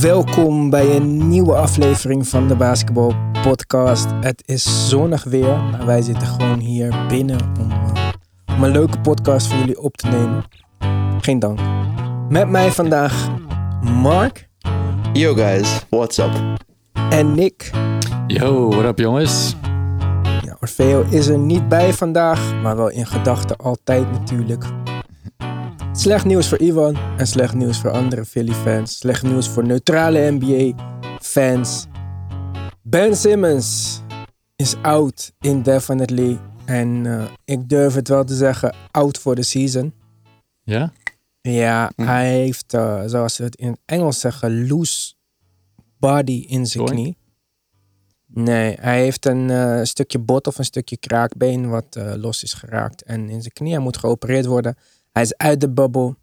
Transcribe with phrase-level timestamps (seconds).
[0.00, 4.06] Welkom bij een nieuwe aflevering van de Basketball Podcast.
[4.20, 8.08] Het is zonnig weer, maar wij zitten gewoon hier binnen om, uh,
[8.56, 10.44] om een leuke podcast voor jullie op te nemen.
[11.20, 11.58] Geen dank.
[12.28, 13.30] Met mij vandaag
[13.82, 14.48] Mark.
[15.12, 16.30] Yo guys, what's up?
[17.10, 17.70] En Nick.
[18.26, 19.56] Yo, what up jongens?
[20.44, 24.64] Ja, Orfeo is er niet bij vandaag, maar wel in gedachten altijd natuurlijk.
[25.94, 28.98] Slecht nieuws voor Ivan en slecht nieuws voor andere Philly-fans.
[28.98, 31.86] Slecht nieuws voor neutrale NBA-fans.
[32.82, 34.00] Ben Simmons
[34.56, 36.40] is out indefinitely.
[36.64, 39.94] En uh, ik durf het wel te zeggen, out for the season.
[40.62, 40.92] Ja?
[41.40, 42.02] Ja, hm.
[42.02, 45.14] hij heeft, uh, zoals ze het in het Engels zeggen, loose
[45.98, 47.16] body in zijn knie.
[48.26, 53.02] Nee, hij heeft een uh, stukje bot of een stukje kraakbeen wat los is geraakt.
[53.02, 54.76] En in zijn knie hij moet geopereerd worden.
[55.12, 56.16] Hij is uit de bubbel.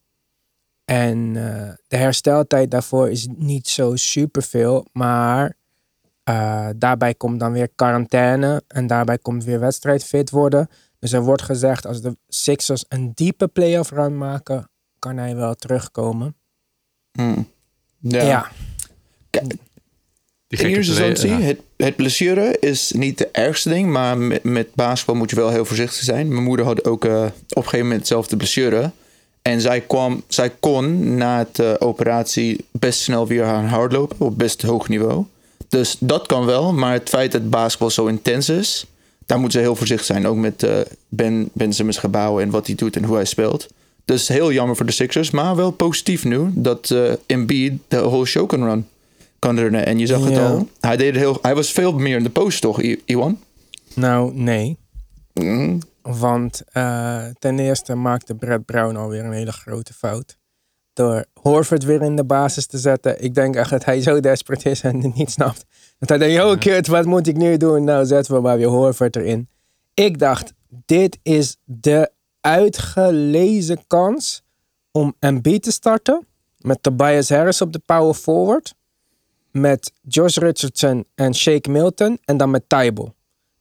[0.85, 4.85] En uh, de hersteltijd daarvoor is niet zo superveel.
[4.91, 5.57] Maar
[6.29, 8.63] uh, daarbij komt dan weer quarantaine.
[8.67, 10.69] En daarbij komt weer wedstrijdfit worden.
[10.99, 15.55] Dus er wordt gezegd als de Sixers een diepe playoff run maken, kan hij wel
[15.55, 16.35] terugkomen.
[17.11, 17.47] Hmm.
[17.99, 18.23] Ja.
[18.23, 18.51] ja.
[20.47, 25.15] In eerste instantie, het, het blessure is niet de ergste ding, maar met, met basketbal
[25.15, 26.27] moet je wel heel voorzichtig zijn.
[26.27, 28.91] Mijn moeder had ook uh, op een gegeven moment hetzelfde blessure.
[29.41, 34.37] En zij, kwam, zij kon na de uh, operatie best snel weer gaan hardlopen op
[34.37, 35.25] best hoog niveau.
[35.69, 38.85] Dus dat kan wel, maar het feit dat basketbal zo intens is,
[39.25, 40.27] daar moet ze heel voorzichtig zijn.
[40.27, 40.71] Ook met uh,
[41.09, 43.67] Ben, ben Simmons gebouwen en wat hij doet en hoe hij speelt.
[44.05, 48.47] Dus heel jammer voor de Sixers, maar wel positief nu dat Embiid de whole show
[48.47, 48.87] kan run
[49.39, 50.67] kan er En je zag het al.
[50.79, 53.39] Hij, deed heel, hij was veel meer in de post, toch, Iwan?
[53.95, 54.77] Nou, nee.
[55.33, 55.81] Mm.
[56.01, 60.37] Want uh, ten eerste maakte Brad Brown alweer een hele grote fout.
[60.93, 63.23] Door Horford weer in de basis te zetten.
[63.23, 65.65] Ik denk echt dat hij zo desperate is en het niet snapt.
[65.99, 67.83] Dat hij denkt, oh kut, wat moet ik nu doen?
[67.83, 69.49] Nou, zetten we maar weer Horford erin.
[69.93, 70.53] Ik dacht,
[70.85, 72.11] dit is de
[72.41, 74.43] uitgelezen kans
[74.91, 76.27] om MB te starten.
[76.57, 78.73] Met Tobias Harris op de power forward
[79.51, 83.13] met Josh Richardson en Shake Milton en dan met Tybal.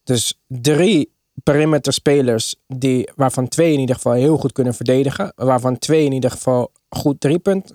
[0.05, 1.13] Dus drie
[1.43, 5.33] perimeter spelers die, waarvan twee in ieder geval heel goed kunnen verdedigen.
[5.37, 7.75] Waarvan twee in ieder geval goed drie punt,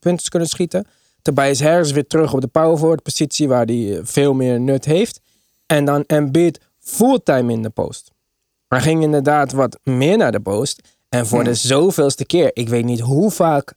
[0.00, 0.86] punten kunnen schieten.
[1.22, 5.20] Tobias Harris weer terug op de power forward positie waar hij veel meer nut heeft.
[5.66, 8.10] En dan Embiid fulltime in de post.
[8.68, 10.96] Hij ging inderdaad wat meer naar de post.
[11.08, 13.74] En voor de zoveelste keer, ik weet niet hoe vaak.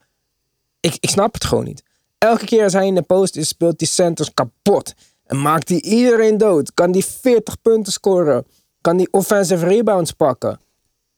[0.79, 1.83] Ik, ik snap het gewoon niet.
[2.23, 4.93] Elke keer als hij in de post is, speelt die centers kapot.
[5.25, 6.73] En maakt hij iedereen dood.
[6.73, 8.45] Kan die 40 punten scoren.
[8.81, 10.59] Kan die offensive rebounds pakken.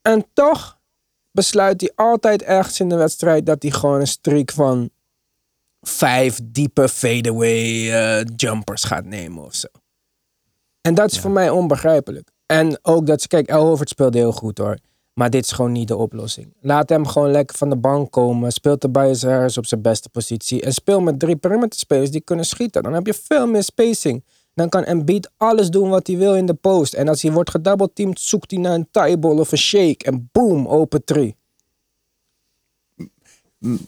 [0.01, 0.79] En toch
[1.31, 4.89] besluit hij altijd ergens in de wedstrijd dat hij gewoon een streak van
[5.81, 7.65] vijf diepe fadeaway
[8.19, 9.67] uh, jumpers gaat nemen of zo.
[10.81, 12.31] En dat is voor mij onbegrijpelijk.
[12.45, 14.77] En ook dat ze, kijk, El Hovert speelde heel goed hoor.
[15.13, 16.53] Maar dit is gewoon niet de oplossing.
[16.61, 18.51] Laat hem gewoon lekker van de bank komen.
[18.51, 20.61] Speel de Harris op zijn beste positie.
[20.61, 22.83] En speel met drie perimeterspelers die kunnen schieten.
[22.83, 24.23] Dan heb je veel meer spacing.
[24.53, 26.93] Dan kan Embiid alles doen wat hij wil in de post.
[26.93, 30.05] En als hij wordt gedoubleteamd, zoekt hij naar een tieball of een shake.
[30.05, 31.35] En boom, open three.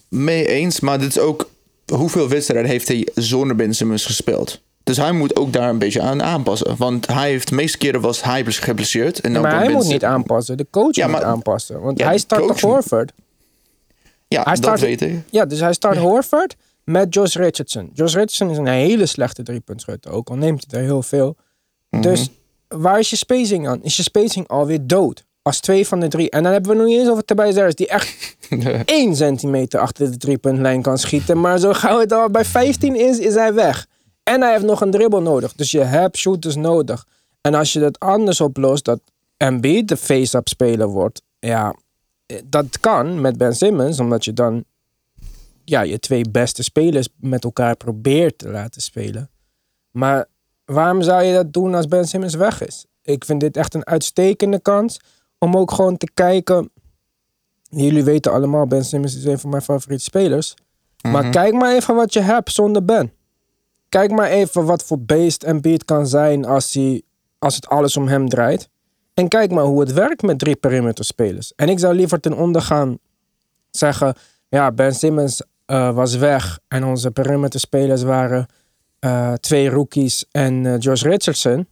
[0.09, 1.49] Mee eens, maar dit is ook...
[1.93, 4.61] Hoeveel wedstrijden heeft hij zonder Ben Simmons gespeeld?
[4.85, 6.75] Dus hij moet ook daar een beetje aan aanpassen.
[6.77, 9.19] Want hij heeft de meeste keren was hij geblesseerd.
[9.21, 10.57] En dan maar hij moet niet aanpassen.
[10.57, 11.81] De coach moet aanpassen.
[11.81, 13.11] Want hij start toch Horford?
[14.27, 15.23] Ja, hij start, dat weet ik.
[15.29, 17.89] Ja, dus hij start Horford met Josh Richardson.
[17.93, 20.11] Josh Richardson is een hele slechte driepuntschutter.
[20.11, 21.35] Ook al neemt hij er heel veel.
[21.89, 22.01] Mhm.
[22.01, 22.29] Dus
[22.67, 23.83] waar is je spacing aan?
[23.83, 25.23] Is je spacing alweer dood?
[25.41, 26.29] Als twee van de drie.
[26.29, 27.75] En dan hebben we nog niet eens over Tobias Harris.
[27.75, 28.37] Die echt
[28.85, 31.39] één centimeter achter de driepuntlijn kan schieten.
[31.39, 33.87] Maar zo gauw het al bij 15 is, is hij weg.
[34.25, 35.53] En hij heeft nog een dribbel nodig.
[35.53, 37.05] Dus je hebt shooters nodig.
[37.41, 38.99] En als je dat anders oplost, dat
[39.37, 41.21] MB de face-up speler wordt.
[41.39, 41.75] Ja,
[42.45, 44.63] dat kan met Ben Simmons, omdat je dan
[45.63, 49.29] ja, je twee beste spelers met elkaar probeert te laten spelen.
[49.91, 50.25] Maar
[50.65, 52.85] waarom zou je dat doen als Ben Simmons weg is?
[53.01, 54.99] Ik vind dit echt een uitstekende kans
[55.37, 56.69] om ook gewoon te kijken.
[57.69, 60.53] Jullie weten allemaal, Ben Simmons is een van mijn favoriete spelers.
[61.01, 61.31] Maar mhm.
[61.31, 63.11] kijk maar even wat je hebt zonder Ben
[63.95, 67.01] kijk maar even wat voor beest en beat kan zijn als, hij,
[67.39, 68.69] als het alles om hem draait.
[69.13, 71.53] En kijk maar hoe het werkt met drie perimeter spelers.
[71.55, 72.97] En ik zou liever ten onder gaan
[73.69, 74.15] zeggen:
[74.49, 78.47] ja, Ben Simmons uh, was weg en onze perimeter spelers waren
[78.99, 81.67] uh, twee rookies en uh, Josh Richardson.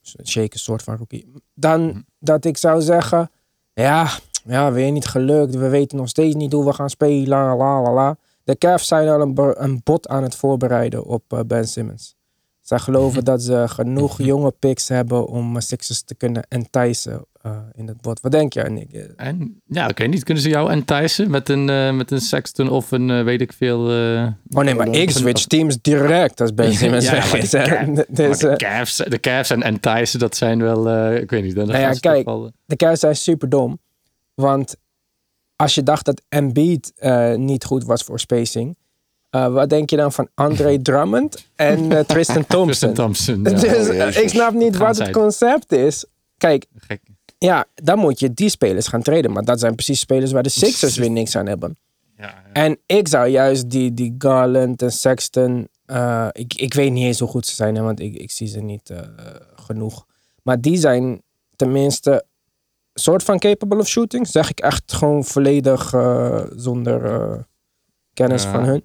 [0.00, 1.32] Dus een soort van rookie.
[1.54, 2.00] Dan mhm.
[2.18, 3.30] dat ik zou zeggen:
[3.72, 4.08] ja,
[4.44, 5.54] ja, weer niet gelukt.
[5.54, 7.28] We weten nog steeds niet hoe we gaan spelen.
[7.28, 8.16] La la la.
[8.50, 12.16] De Cavs zijn al een, een bot aan het voorbereiden op eh, Ben Simmons.
[12.60, 17.52] Zij geloven dat ze genoeg jonge picks hebben om uh, Sixers te kunnen enticen uh,
[17.72, 18.20] in het bot.
[18.20, 18.92] Wat denk jij, Nick?
[19.16, 22.70] En ja, oké, okay, niet kunnen ze jou enticen met een, uh, met een Sexton
[22.70, 23.78] of een uh, weet ik veel.
[24.50, 27.50] Oh nee, maar ik switch teams direct als Ben Simmons ja, weg is.
[27.50, 31.54] De, dus, de, Cavs, de Cavs en enticen, dat zijn wel, ik weet niet.
[31.54, 33.78] Dan nou ja, kijk, wel, de Cavs zijn super dom.
[34.34, 34.76] Want
[35.60, 36.92] als je dacht dat Embiid
[37.36, 38.76] niet goed was voor spacing.
[39.30, 42.66] Uh, wat denk je dan van Andre Drummond en uh, Tristan Thompson?
[42.66, 43.42] Tristan Thompson.
[43.42, 43.50] Ja.
[43.50, 46.04] Dus uh, ik snap niet wat het concept is.
[46.36, 47.00] Kijk, Gek.
[47.38, 49.32] ja, dan moet je die spelers gaan treden.
[49.32, 51.78] Maar dat zijn precies spelers waar de Sixers weer niks aan hebben.
[52.16, 52.52] Ja, ja.
[52.52, 55.68] En ik zou juist die, die Garland en Sexton.
[55.86, 58.46] Uh, ik, ik weet niet eens hoe goed ze zijn, hè, want ik, ik zie
[58.46, 58.92] ze niet
[59.54, 60.06] genoeg.
[60.42, 61.22] Maar die zijn
[61.56, 62.24] tenminste
[63.00, 64.26] soort van capable of shooting.
[64.26, 67.46] Zeg ik echt gewoon volledig uh, zonder
[68.14, 68.82] kennis van hun.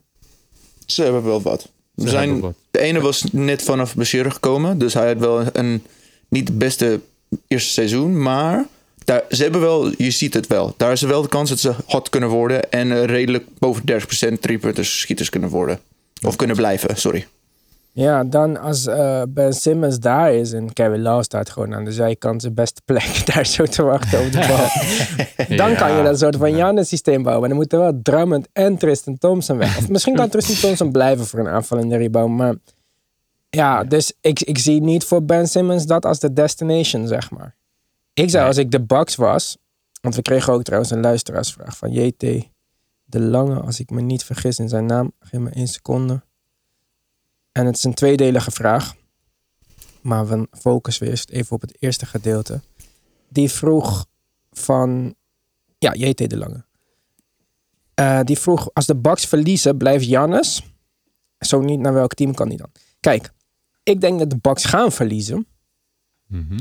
[0.86, 1.70] Ze hebben wel wat.
[1.94, 2.54] We zijn, wat.
[2.72, 4.78] de ene was net vanaf blessure gekomen.
[4.78, 5.84] Dus hij had wel een
[6.30, 7.00] niet het beste
[7.48, 8.22] eerste seizoen.
[8.22, 8.66] Maar
[9.06, 10.74] daar, ze hebben wel, je ziet het wel.
[10.78, 12.72] Daar is wel de kans dat ze hot kunnen worden.
[12.72, 13.84] En uh, redelijk boven
[14.36, 15.80] 30% driepunters schieters kunnen worden.
[16.22, 17.28] Of kunnen blijven, sorry.
[17.95, 21.92] Ja, dan als uh, Ben Simmons daar is en Kevin Love staat gewoon aan de
[21.92, 25.57] zijkant zijn beste plek daar zo te wachten op de bal.
[25.57, 27.39] dan Ja, kan je dat soort van Jannes systeem bouwen.
[27.39, 29.77] Maar dan moeten wel Drummond en Tristan Thompson weg.
[29.77, 32.38] Of misschien kan Tristan Thompson blijven voor een aanvallende rebound.
[32.38, 32.56] Maar
[33.50, 37.56] ja, dus ik, ik zie niet voor Ben Simmons dat als de destination, zeg maar.
[38.13, 39.57] Ik zou als ik de Bucks was,
[40.01, 42.19] want we kregen ook trouwens een luisteraarsvraag van JT
[43.03, 45.12] De Lange, als ik me niet vergis in zijn naam.
[45.19, 46.21] Geef me één seconde.
[47.56, 48.96] En het is een tweedelige vraag.
[50.02, 52.62] Maar we focussen eerst even op het eerste gedeelte.
[53.30, 54.06] Die vroeg
[54.52, 55.16] van...
[55.78, 56.66] Ja, JT De Lange.
[57.94, 60.74] Eh, die vroeg, als de Bucks verliezen, blijft Jannes?
[61.40, 62.72] Zo niet, naar welk team kan hij dan?
[63.00, 63.31] Kijk,
[63.84, 65.48] ik denk dat de Bucks gaan verliezen.
[66.28, 66.60] Mhm.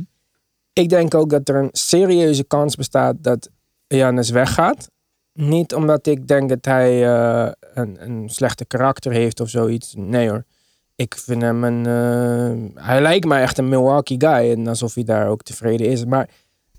[0.72, 3.50] Ik denk ook dat er een serieuze kans bestaat dat
[3.86, 4.90] Jannes weggaat.
[5.32, 9.94] Niet omdat ik denk dat hij eh, een, een slechte karakter heeft of zoiets.
[9.96, 10.44] Nee hoor.
[10.96, 11.86] Ik vind hem een...
[11.86, 14.50] eh, hij lijkt mij echt een Milwaukee guy.
[14.52, 16.04] En alsof hij daar ook tevreden is.
[16.04, 16.28] Maar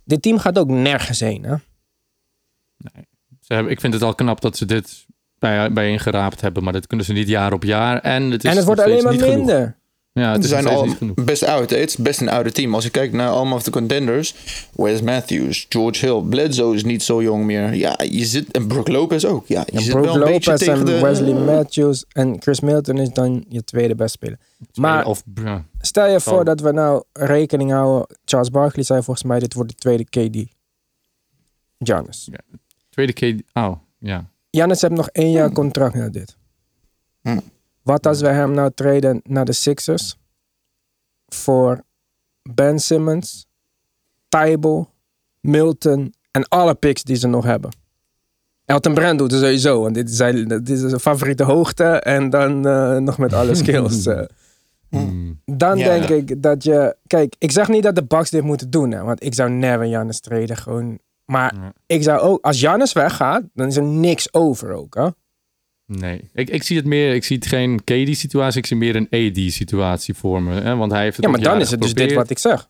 [0.04, 1.44] dit team gaat ook nergens heen.
[1.44, 1.56] Hè?
[3.40, 5.06] Ze hebben, ik vind het al knap dat ze dit
[5.40, 8.00] bij, bijeengeraapt hebben, maar dat kunnen ze niet jaar op jaar.
[8.00, 9.72] En het, is en het wordt alleen maar genoeg.
[10.20, 11.70] Ja, het Ze is zijn al best oud.
[11.70, 12.76] Het is best een oude team.
[12.76, 14.36] Als je kijkt naar allemaal de contenders.
[14.76, 17.74] Wes Matthews, George Hill, Bledsoe is niet zo jong meer.
[17.74, 18.52] Ja, je zit...
[18.52, 19.48] En Brook Lopez ook.
[19.48, 21.00] Ja, je En zit Brook wel een beetje Lopez tegen en de...
[21.00, 24.40] Wesley Matthews en Chris Milton is dan je tweede beste speler.
[24.74, 28.18] Maar Of, ja, stel je voor dat we nou rekening houden.
[28.26, 30.54] Charles Barkley zei volgens mij dit wordt de tweede KD.
[31.80, 32.30] Giannis.
[32.90, 33.42] tweede keer.
[33.54, 34.30] Oh, ja.
[34.52, 36.38] Giannis heeft nog één jaar contract na dit.
[37.22, 37.42] Hmm.
[37.86, 40.18] Wat als we hem nou treden naar de Sixers
[41.28, 41.82] voor
[42.50, 43.48] Ben Simmons,
[44.30, 44.90] Tybal,
[45.42, 47.72] Milton en alle picks die ze nog hebben.
[48.66, 52.30] Elton Brand doet het sowieso, want dit is zijn, dit is zijn favoriete hoogte en
[52.30, 54.06] dan eh, nog met alle skills.
[54.06, 54.22] eh.
[54.90, 55.42] Hmm.
[55.46, 55.86] Dan Ja.
[55.86, 56.96] denk ik dat je...
[57.08, 58.92] Kijk, ik zeg niet dat de Bucks dit moeten doen.
[58.92, 60.58] Hè, want ik zou never Giannis treden.
[60.58, 61.00] Gewoon.
[61.26, 61.74] Maar Ja.
[61.86, 62.46] ik zou ook...
[62.46, 64.96] Als Giannis weggaat, dan is er niks over ook.
[64.96, 65.08] Hè?
[65.86, 67.14] Nee, ik, ik zie het meer.
[67.14, 70.62] Ik zie het geen KD-situatie, ik zie meer een AD-situatie voor me.
[70.62, 70.76] Hè?
[70.76, 72.70] Want hij heeft het Ja, maar dan is het dus dit wat ik zeg.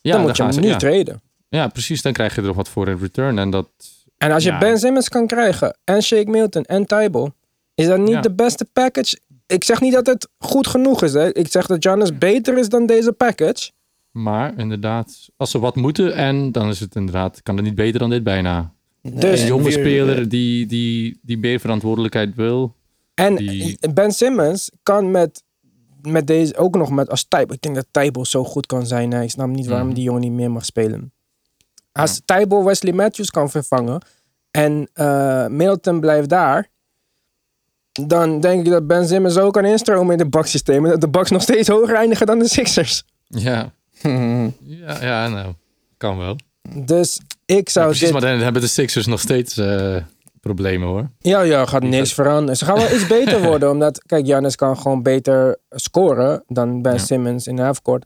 [0.00, 0.76] Ja, dan moet je hem nu ja.
[0.76, 1.20] treden.
[1.48, 2.02] Ja, precies.
[2.02, 3.38] Dan krijg je er nog wat voor in return.
[3.38, 3.68] En dat.
[4.16, 4.58] En als je.
[4.58, 7.34] Ben Simmons kan krijgen en Shake Milton en Tybal,
[7.74, 8.20] is dat niet Ja.
[8.20, 9.18] de beste package?
[9.46, 11.12] Ik zeg niet dat het goed genoeg is.
[11.12, 11.34] Hè.
[11.34, 13.70] Ik zeg dat Giannis beter is dan deze package.
[14.10, 17.98] Maar inderdaad, als ze wat moeten, en dan is het inderdaad, kan het niet beter
[18.00, 18.72] dan dit bijna.
[19.02, 22.74] Dus- Een jonge weer, speler die, die, die meer verantwoordelijkheid wil.
[23.14, 25.42] En Die- Ben Simmons kan met,
[26.02, 27.54] met deze ook nog met als Tybal.
[27.54, 29.12] Ik denk dat Tybal zo goed kan zijn.
[29.12, 29.22] hè.
[29.22, 29.94] Ik snap niet waarom Mhm.
[29.94, 31.12] die jongen niet meer mag spelen.
[31.92, 34.02] Als Tybal Wesley Matthews kan vervangen
[34.50, 36.70] en eh, Middleton blijft daar,
[37.92, 40.84] dan denk ik dat Ben Simmons ook kan instromen in de Bucks systeem.
[40.84, 43.04] En dat de Bucks nog steeds hoger eindigen dan de Sixers.
[43.26, 43.72] Ja,
[44.60, 45.52] ja, ja nou,
[45.96, 46.36] kan wel.
[46.68, 48.12] Dus ik Ja, zou precies, dit...
[48.12, 49.96] maar dan hebben de Sixers nog steeds eh,
[50.40, 51.10] problemen hoor.
[51.18, 52.56] Ja, ja, gaat niks veranderen.
[52.56, 53.70] Ze gaan wel iets beter worden.
[53.70, 56.98] Omdat, kijk, Giannis kan gewoon beter scoren dan Ben Ja.
[56.98, 58.04] Simmons in de halfcourt.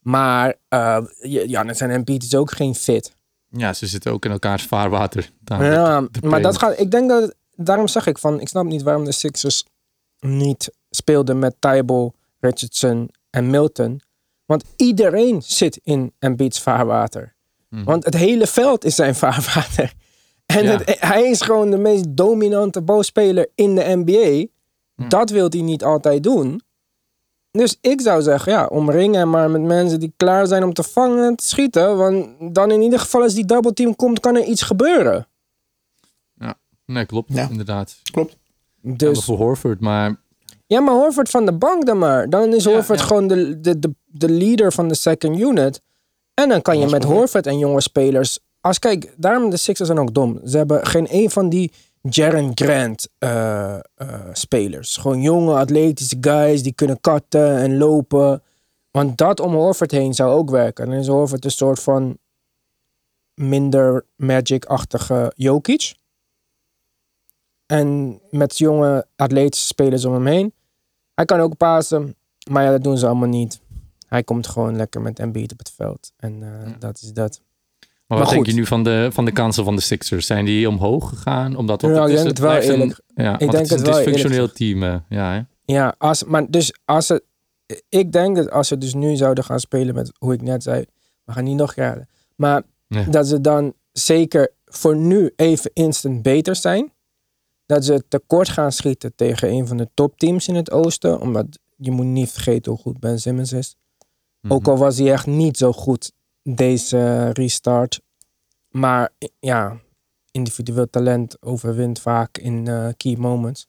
[0.00, 3.12] Maar eh Giannis en Embiid is ook geen fit.
[3.48, 5.30] Ja, ze zitten ook in elkaars vaarwater.
[5.44, 6.80] Ja, maar dat gaat...
[6.80, 7.34] Ik denk dat...
[7.56, 8.40] Daarom zeg ik van...
[8.40, 9.64] Ik snap niet waarom de Sixers
[10.20, 14.00] niet speelden met Tybal, Richardson en Milton.
[14.44, 17.34] Want iedereen zit in Embiid's vaarwater.
[17.70, 17.84] Mhm.
[17.84, 19.92] Want het hele veld is zijn vaarwater.
[20.46, 20.76] En Ja.
[20.78, 24.46] het- hij is gewoon de meest dominante balspeler in de NBA.
[25.08, 26.60] Dat wil hij niet altijd doen.
[27.50, 30.82] Dus ik zou zeggen, ja, omring hem maar met mensen die klaar zijn om te
[30.82, 31.96] vangen en te schieten.
[31.96, 35.28] Want dan in ieder geval als die double team komt, kan er iets gebeuren.
[36.86, 37.32] Nee, klopt.
[37.32, 37.48] Ja.
[37.50, 37.96] Inderdaad.
[38.10, 38.36] Klopt.
[38.82, 38.96] Dus...
[38.96, 40.16] Dus, voor Horford, maar
[40.66, 42.30] ja, maar Horford van de bank dan maar.
[42.30, 43.04] Dan is Ja, Horford ja.
[43.04, 45.80] gewoon de, de, de, de leader van de second unit.
[46.40, 47.04] En dan kan je met.
[47.04, 48.38] Horford en jonge spelers...
[48.60, 50.40] Als kijk, daarom de Sixers zijn ook dom.
[50.44, 53.80] Ze hebben geen een van die Jaren Grant eh, eh,
[54.32, 54.96] spelers.
[54.96, 58.42] Gewoon jonge atletische guys die kunnen katten en lopen.
[58.90, 60.86] Want dat om Horford heen zou ook werken.
[60.86, 62.18] Dan is Horford een soort van
[63.34, 65.94] minder Magic-achtige Jokic.
[67.66, 70.52] En met jonge atletische spelers om hem heen.
[71.14, 72.14] Hij kan ook pasen,
[72.50, 73.60] maar ja, dat doen ze allemaal niet.
[74.10, 76.12] Hij komt gewoon lekker met Embiid op het veld.
[76.16, 76.76] En eh, Ja.
[76.78, 77.40] dat is dat.
[77.80, 80.26] Maar, Maar wat denk je nu van de, van de kansen van de Sixers?
[80.26, 81.56] Zijn die omhoog gegaan?
[81.56, 83.00] Omdat want Ja, ik is, denk het wel, een- eerlijk.
[83.14, 84.82] ja, want denk het is het een dysfunctioneel team.
[85.08, 85.40] ja, hè?
[85.74, 87.22] Ja, als, maar dus als ze...
[87.88, 90.84] Ik denk dat als ze dus nu zouden gaan spelen met, hoe ik net zei...
[91.24, 92.08] We gaan niet nog raden.
[92.36, 93.04] Maar Ja.
[93.04, 96.92] dat ze dan zeker voor nu even instant beter zijn.
[97.66, 101.20] Dat ze tekort gaan schieten tegen een van de topteams in het oosten.
[101.20, 103.76] Omdat je moet niet vergeten hoe goed Ben Simmons is.
[104.48, 104.70] Ook Mhm.
[104.70, 108.00] al was hij echt niet zo goed deze restart.
[108.68, 109.76] Maar ja,
[110.30, 113.66] individueel talent overwint vaak in eh, key moments.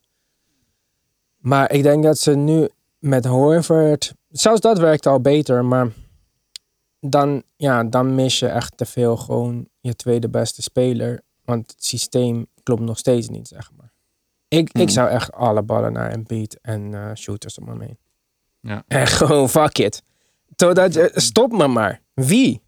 [1.37, 4.13] Maar ik denk dat ze nu met Horford...
[4.29, 5.87] Zelfs dat werkt al beter, maar
[6.99, 11.21] dan, ja, dan mis je echt te veel gewoon je tweede beste speler.
[11.43, 13.91] Want het systeem klopt nog steeds niet, zeg maar.
[14.47, 14.89] Ik, ik Hmm.
[14.89, 17.97] zou echt alle ballen naar Embiid en eh, shooters om hem heen.
[18.59, 18.83] Ja.
[18.87, 20.03] En gewoon fuck it.
[20.61, 22.01] Totdat je, stop me maar.
[22.13, 22.61] Wie?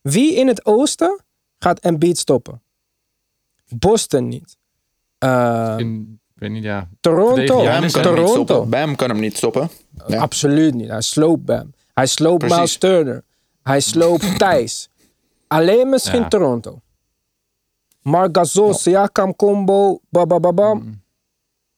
[0.00, 1.20] Wie in het oosten
[1.58, 2.62] gaat Embiid stoppen?
[3.68, 4.56] Boston niet.
[5.18, 6.88] Eh, In- ik weet niet, ja.
[7.00, 7.56] Toronto.
[7.56, 8.26] kan hem niet Toronto.
[8.44, 8.70] stoppen.
[8.70, 9.68] Bam kan hem niet stoppen.
[10.06, 10.20] Ja.
[10.20, 10.88] Absoluut niet.
[10.88, 11.74] Hij sloopt Bam.
[11.94, 12.42] Hij sloopt.
[12.42, 13.24] Miles Turner.
[13.62, 14.88] Hij sloopt Thijs.
[15.46, 16.28] Alleen misschien Ja.
[16.28, 16.80] Toronto.
[18.02, 20.78] Marc Gasol, Siakam combo, babababam.
[20.78, 21.02] Mm.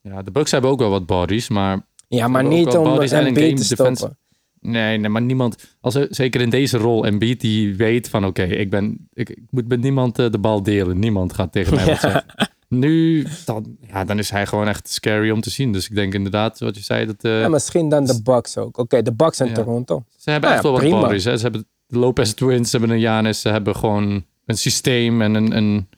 [0.00, 1.86] Ja, de Bucks hebben ook wel wat bodies, maar...
[2.08, 3.74] Ja, maar niet om Embiid te defense.
[3.96, 4.17] stoppen.
[4.60, 5.76] Nee, nee, maar niemand...
[5.80, 8.24] Als er, zeker in deze rol, Embiid die weet van...
[8.26, 9.08] Oké, ik ben...
[9.12, 10.98] Ik, ik moet met niemand eh, de bal delen.
[10.98, 12.24] Niemand gaat tegen mij wat zeggen.
[12.68, 15.72] Nu, dan, ja, dan is hij gewoon echt scary om te zien.
[15.72, 17.24] Dus ik denk inderdaad, wat je zei, dat...
[17.24, 18.78] eh, Ja, misschien dan de Bucks ook.
[18.78, 19.52] Oké, de Bucks en Ja.
[19.54, 20.04] Toronto.
[20.16, 21.24] Ze hebben echt wel wat bodies.
[21.24, 21.36] Hè?
[21.36, 25.34] Ze hebben de Lopez Twins, ze hebben een Janis, ze hebben gewoon een systeem en
[25.34, 25.88] een, een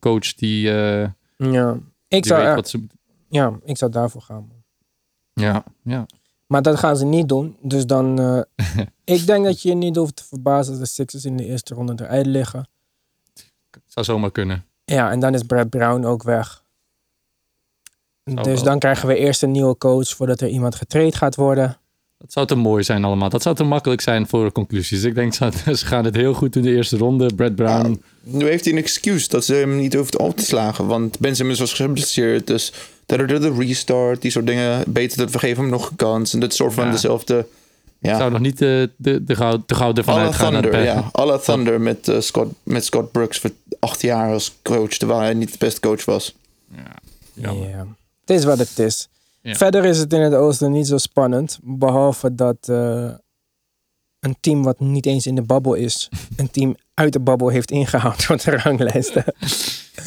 [0.00, 1.72] coach die, eh, Ja.
[2.08, 2.86] Ik die zou, weet wat ze...
[3.28, 4.46] ja, ik zou daarvoor gaan.
[4.48, 4.62] man.
[5.44, 6.06] Ja, ja.
[6.46, 7.56] Maar dat gaan ze niet doen.
[7.60, 8.20] Dus dan...
[8.20, 8.76] eh,
[9.16, 11.74] ik denk dat je je niet hoeft te verbazen als de Sixers in de eerste
[11.74, 12.68] ronde eruit liggen.
[13.86, 14.64] Zou zomaar kunnen.
[14.84, 16.64] Ja, en dan is Brad Brown ook weg.
[18.24, 18.64] Zou dus wel.
[18.64, 21.78] dan krijgen we eerst een nieuwe coach voordat er iemand getraind gaat worden.
[22.18, 23.28] Dat zou te mooi zijn allemaal.
[23.28, 25.02] Dat zou te makkelijk zijn voor conclusies.
[25.02, 27.34] Ik denk, ze ze gaan het heel goed in de eerste ronde.
[27.34, 28.02] Brad Brown...
[28.20, 30.86] Nu heeft hij een excuus dat ze hem niet hoeft op te slagen.
[30.86, 32.46] Want Ben Simmons was geblesseerd.
[32.46, 32.72] Dus
[33.06, 34.84] de, de, de restart, die soort dingen.
[34.86, 36.32] Beter dat we geven hem nog een kans.
[36.32, 36.90] En dat soort van Ja.
[36.90, 37.46] dezelfde...
[37.98, 40.52] Ja, zou nog niet de, de, de, goud, de gouden ervan alle uitgaan.
[40.52, 41.08] naar de Thunder, ja.
[41.12, 44.88] Alle Thunder met, eh, Scott, met Scott Brooks voor acht jaar als coach.
[44.90, 46.34] Terwijl hij niet de beste coach was.
[46.74, 47.52] Ja.
[47.52, 47.86] Ja.
[48.20, 49.08] Het is wat het is.
[49.40, 49.54] Ja.
[49.54, 51.58] Verder is het in het oosten niet zo spannend.
[51.62, 53.10] Behalve dat eh,
[54.20, 57.70] een team wat niet eens in de babbel is, een team uit de babbel heeft
[57.70, 59.24] ingehaald voor de ranglijsten.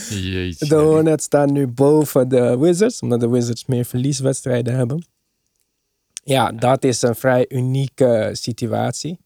[0.10, 0.68] Jeetje.
[0.68, 5.06] De Hornets staan nu boven de Wizards, omdat de Wizards meer verlieswedstrijden hebben.
[6.24, 9.20] Ja, dat is een vrij unieke situatie.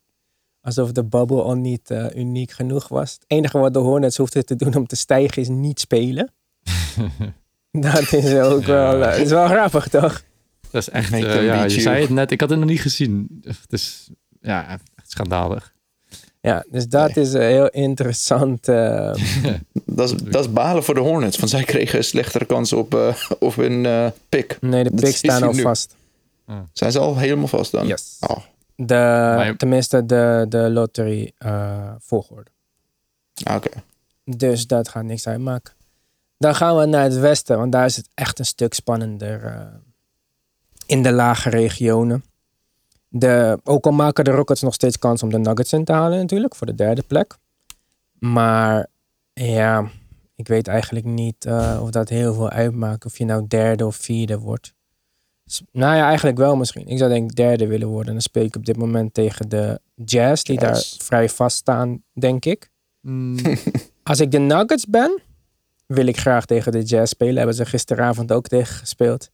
[0.61, 3.13] Alsof de bubble al niet eh, uniek genoeg was.
[3.13, 6.33] Het enige wat de Hornets hoefden te doen om te stijgen is niet spelen.
[7.71, 10.23] dat is ook wel, eh, is wel grappig, toch?
[10.71, 13.41] Dat is echt, eh, ja, je zei het net, ik had het nog niet gezien.
[13.43, 14.09] Het is,
[14.41, 15.73] ja, echt schandalig.
[16.41, 18.67] Ja, dus dat is een heel interessant.
[18.67, 19.13] eh,
[19.85, 21.37] Dat is, dat is balen voor de Hornets.
[21.37, 24.57] Want zij kregen een slechtere kans op, eh, op een eh, pick.
[24.61, 25.61] nee, de Dat picks is staan al nu.
[25.61, 25.95] vast.
[26.73, 27.87] Zijn ze al helemaal vast dan?
[27.87, 28.17] Yes.
[28.19, 28.37] Oh,
[28.75, 28.95] De,
[29.45, 32.49] je- Tenminste, de, de lottery eh, volgorde.
[33.43, 33.69] ah, oké.
[34.25, 35.73] Dus dat gaat niks uitmaken.
[36.37, 39.65] Dan gaan we naar het westen, want daar is het echt een stuk spannender eh,
[40.85, 42.23] in de lage regionen.
[43.13, 46.19] De, ook al maken de Rockets nog steeds kans om de Nuggets in te halen
[46.19, 47.37] natuurlijk, voor de derde plek.
[48.19, 48.87] Maar
[49.33, 49.89] ja,
[50.35, 53.05] ik weet eigenlijk niet eh, of dat heel veel uitmaakt.
[53.05, 54.73] Of je nou derde of vierde wordt.
[55.71, 56.87] Nou ja, eigenlijk wel misschien.
[56.87, 58.13] Ik zou denk ik derde willen worden.
[58.13, 62.45] Dan speel ik op dit moment tegen de Jazz, die daar vrij vast staan, denk
[62.45, 62.69] ik.
[63.01, 63.37] Mm,
[64.03, 65.21] Als ik de Nuggets ben,
[65.85, 67.37] wil ik graag tegen de Jazz spelen.
[67.37, 69.29] Hebben ze gisteravond ook tegen gespeeld.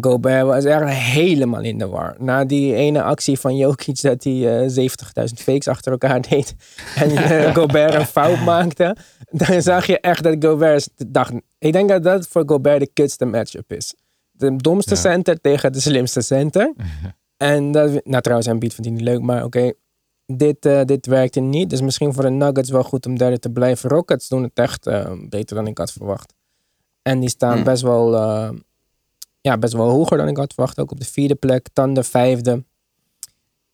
[0.00, 2.16] Gobert was echt helemaal in de war.
[2.18, 6.54] Na die ene actie van Jokic dat hij uh, 70.000 fakes achter elkaar deed.
[6.96, 8.96] En uh, Gobert een fout maakte.
[9.30, 11.32] Dan zag je echt dat Gobert dacht...
[11.58, 13.94] Ik denk dat dat voor Gobert de kutste matchup is.
[14.30, 15.00] De domste ja.
[15.00, 16.74] center tegen de slimste center.
[17.36, 19.20] en dat, nou trouwens, zijn beat vindt hij niet leuk.
[19.20, 19.72] Maar oké,
[20.26, 21.70] dit, uh, dit werkte niet.
[21.70, 23.90] Dus misschien voor de Nuggets wel goed om derde te blijven.
[23.90, 24.84] Rockets doen het echt
[25.28, 26.34] beter dan ik had verwacht.
[27.02, 27.64] En die staan mm.
[27.64, 28.16] best wel
[29.48, 30.78] ja, best wel hoger dan ik had verwacht.
[30.78, 31.68] Ook op de vierde plek.
[31.72, 32.64] Thunder vijfde.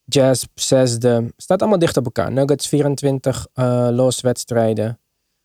[0.04, 1.32] Jazz zesde.
[1.36, 2.32] Staat allemaal dicht op elkaar.
[2.32, 4.98] Nuggets 24 uh, los wedstrijden.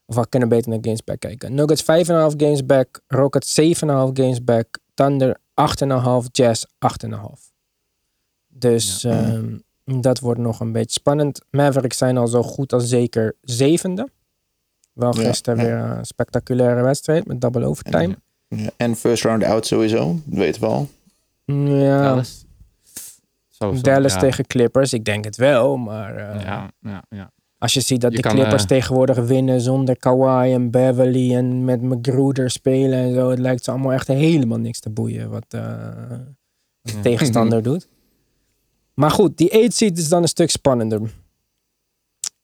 [0.05, 1.53] Of we kunnen beter naar games back kijken.
[1.53, 1.87] Nuggets 5,5
[2.37, 3.01] games back.
[3.07, 3.65] Rockets 7,5
[4.13, 4.77] games back.
[4.93, 6.31] Thunder 8,5.
[6.31, 6.65] Jazz
[7.05, 7.13] 8,5.
[8.47, 9.33] Dus ja.
[9.33, 9.63] um,
[10.01, 11.41] dat wordt nog een beetje spannend.
[11.51, 14.09] Mavericks zijn al zo goed als zeker zevende.
[14.93, 15.87] Wel gisteren ja, ja.
[15.87, 18.17] weer een spectaculaire wedstrijd met double overtime.
[18.55, 20.89] Ja, en first round out sowieso, dat weten we al.
[21.45, 22.01] Ja.
[22.01, 22.45] Dallas,
[23.49, 24.19] Sowieso, Dallas ja.
[24.19, 27.31] tegen Clippers, ik denk het wel, maar uh, Ja, ja, ja.
[27.57, 31.35] als je ziet dat Je de kan, Clippers eh, tegenwoordig winnen zonder Kawhi en Beverly
[31.35, 35.29] en met McGruder spelen en zo, het lijkt ze allemaal echt helemaal niks te boeien
[35.29, 36.19] wat, uh, wat
[36.81, 37.01] de Ja.
[37.01, 37.87] tegenstander doet.
[38.93, 41.01] Maar goed, die 8 seed is dan een stuk spannender.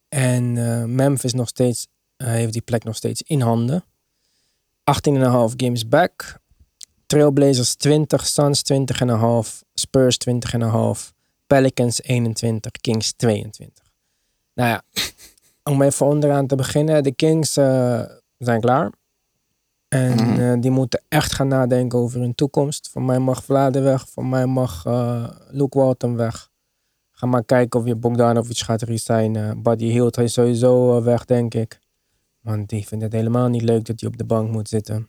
[0.10, 3.84] En eh, Memphis nog steeds, eh, heeft die plek nog steeds in handen.
[4.92, 6.40] 18,5 games back.
[7.06, 11.14] Trailblazers 20, Suns 20,5, Spurs 20,5,
[11.48, 13.84] Pelicans 21, Kings 22.
[14.54, 14.82] Nou ja,
[15.72, 17.04] om even onderaan te beginnen.
[17.04, 18.02] De Kings eh,
[18.38, 18.92] zijn klaar.
[19.88, 20.40] En Mhm.
[20.40, 22.90] eh, die moeten echt gaan nadenken over hun toekomst.
[22.90, 24.10] Voor mij mag Vlade weg.
[24.10, 26.50] Voor mij mag eh, Luke Walton weg.
[27.12, 29.62] Ga maar kijken of je Bogdanovic gaat resignen.
[29.62, 31.80] Buddy Hield is sowieso weg, denk ik.
[32.46, 35.08] Want die vindt het helemaal niet leuk dat hij op de bank moet zitten.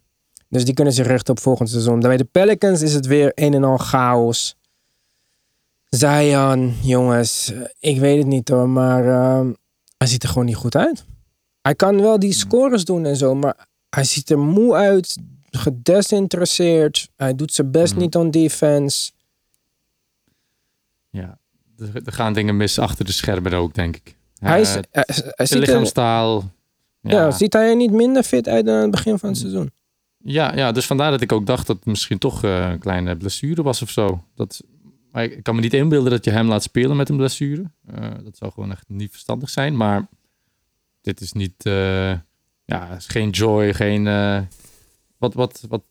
[0.49, 2.01] Dus die kunnen zich richten op volgend seizoen.
[2.01, 4.57] Dan bij de Pelicans is het weer een en al chaos.
[5.89, 7.61] Zion, jongens, eh,
[7.93, 9.47] ik weet het niet hoor, maar eh,
[9.97, 11.05] hij ziet er gewoon niet goed uit.
[11.63, 15.17] Hij kan wel die scores doen en zo, maar hij ziet er moe uit,
[15.51, 17.09] gedesinteresseerd.
[17.17, 18.03] Hij doet zijn best Mhm.
[18.03, 19.11] niet on defense.
[21.11, 21.39] ja.
[21.79, 24.17] Er, gaan dingen mis achter de schermen ook, denk ik.
[24.39, 26.51] hij is, Eh, hij, hij de ziet lichaamstaal.
[27.09, 27.23] Ja.
[27.25, 29.71] Ja, ziet hij er niet minder fit uit dan aan het begin van het seizoen?
[30.19, 33.17] ja, ja, dus vandaar dat ik ook dacht dat het misschien toch eh, een kleine
[33.17, 34.23] blessure was of zo.
[34.35, 34.63] Dat,
[35.13, 37.71] maar ik kan me niet inbeelden dat je hem laat spelen met een blessure.
[37.95, 39.77] Eh, dat zou gewoon echt niet verstandig zijn.
[39.77, 40.07] Maar
[41.01, 42.11] dit is niet, eh,
[42.65, 44.05] ja, is geen joy, geen,
[45.19, 45.83] wat, wat, wat,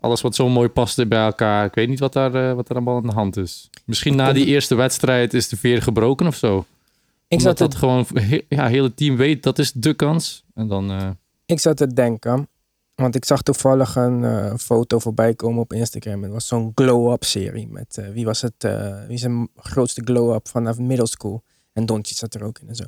[0.00, 1.64] alles wat zo mooi past bij elkaar.
[1.66, 3.70] Ik weet niet wat daar, wat er allemaal aan de hand is.
[3.84, 6.58] Misschien na die eerste wedstrijd is de veer gebroken of zo.
[6.58, 9.94] Ik Omdat zat, dat te, gewoon, he- ja, het hele team weet dat is de
[9.94, 10.44] kans.
[10.58, 11.10] En dan, eh,
[11.46, 12.48] ik zat te denken,
[12.94, 16.22] want ik zag toevallig een eh, foto voorbij komen op Instagram.
[16.22, 18.62] Het was zo'n glow-up serie met, eh, wie was het,
[19.06, 21.42] wie is grootste glow-up vanaf middle school.
[21.72, 22.84] En Doncic zat er ook in en zo.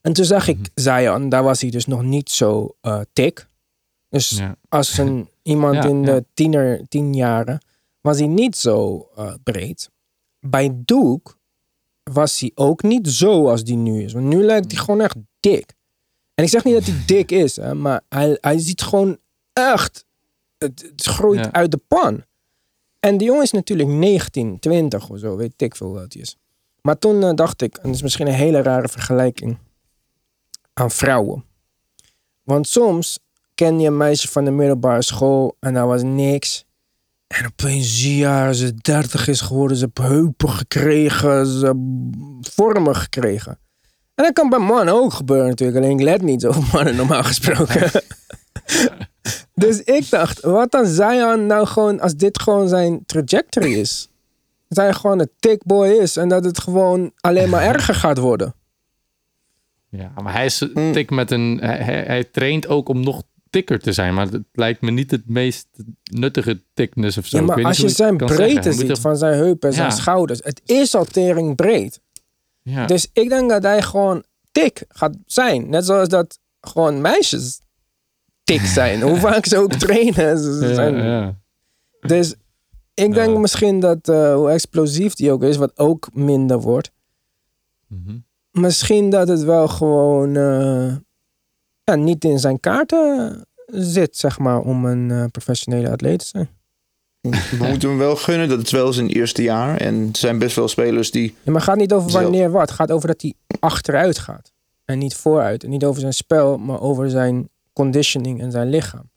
[0.00, 0.66] En toen zag ik Mhm.
[0.74, 2.76] Zion, daar was hij dus nog niet zo
[3.12, 3.48] dik.
[4.08, 4.56] Dus ja.
[4.68, 6.04] als een, iemand Ja, in ja.
[6.04, 7.58] de tiener, tien jaren
[8.00, 9.08] was hij niet zo
[9.42, 9.90] breed.
[10.40, 11.32] Bij Duke
[12.02, 14.12] was hij ook niet zo als die nu is.
[14.12, 15.74] Want nu lijkt hij gewoon echt dik.
[16.34, 19.18] En ik zeg niet dat hij dik is, hè, maar hij, hij ziet gewoon
[19.52, 20.04] echt...
[20.58, 21.52] Het, het groeit Ja.
[21.52, 22.24] uit de pan.
[23.00, 26.36] En die jongen is natuurlijk 19, 20 of zo, weet ik veel oud hij is.
[26.82, 29.58] Maar toen eh, dacht ik, en dat is misschien een hele rare vergelijking,
[30.72, 31.44] aan vrouwen.
[32.42, 33.18] Want soms
[33.54, 36.64] ken je een meisje van de middelbare school en daar was niks.
[37.26, 41.72] En opeens zie je haar, ze 30 is geworden, ze heeft heupen gekregen, ze
[42.40, 43.58] vormen gekregen.
[44.14, 46.96] En dat kan bij mannen ook gebeuren natuurlijk, alleen ik let niet zo op mannen
[46.96, 47.90] normaal gesproken.
[49.54, 54.08] dus ik dacht, wat dan Zion nou gewoon, als dit gewoon zijn trajectory is.
[54.68, 58.54] Dat hij gewoon een tickboy is en dat het gewoon alleen maar erger gaat worden.
[59.88, 60.92] Ja, maar hij is Mm.
[60.92, 61.58] tik met een.
[61.62, 64.14] Hij, hij, traint ook om nog tikker te zijn.
[64.14, 65.66] Maar het lijkt me niet het meest
[66.02, 67.36] nuttige thickness of zo.
[67.36, 70.40] Ja, maar als je zijn breedte ziet van zijn heupen en zijn schouders.
[70.42, 72.00] Het is al tering breed.
[72.64, 75.68] Ja, Dus ik denk dat hij gewoon tik gaat zijn.
[75.68, 77.60] Net zoals dat gewoon meisjes
[78.44, 79.02] tik zijn.
[79.02, 80.38] Hoe vaak ze ook trainen.
[80.38, 81.36] Ze zijn- ja.
[82.00, 82.34] Dus
[82.94, 86.90] ik denk misschien dat eh, hoe explosief die ook is, wat ook minder wordt.
[87.86, 88.16] Mhm.
[88.50, 90.96] Misschien dat het wel gewoon eh,
[91.84, 96.48] ja, niet in zijn kaarten zit, zeg maar, om een eh, professionele atleet te zijn.
[97.58, 99.76] We moeten hem wel gunnen, dat het wel zijn eerste jaar.
[99.76, 101.26] En er zijn best wel spelers die...
[101.26, 102.60] Ja, maar het gaat niet over wanneer wat.
[102.60, 104.52] Het gaat over dat hij achteruit gaat.
[104.84, 105.64] En niet vooruit.
[105.64, 109.10] En niet over zijn spel, maar over zijn conditioning en zijn lichaam.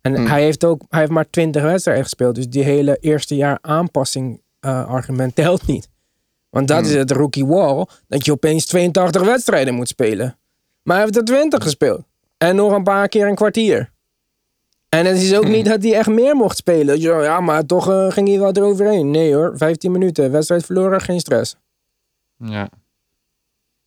[0.00, 0.26] En Hmm.
[0.26, 2.34] hij heeft ook hij heeft maar 20 wedstrijden gespeeld.
[2.34, 5.88] Dus die hele eerste jaar aanpassing eh, argument telt niet.
[6.50, 6.86] Want dat Hmm.
[6.88, 7.86] is het rookie wall.
[8.08, 10.38] Dat je opeens 82 wedstrijden moet spelen.
[10.82, 12.02] Maar hij heeft er 20 gespeeld.
[12.38, 13.92] En nog een paar keer een kwartier.
[14.88, 17.00] En het is ook niet dat hij echt meer mocht spelen.
[17.00, 19.10] Ja, maar toch eh, ging hij wel eroverheen.
[19.10, 20.30] Nee hoor, 15 minuten.
[20.30, 21.56] Wedstrijd verloren, geen stress.
[22.36, 22.68] Ja.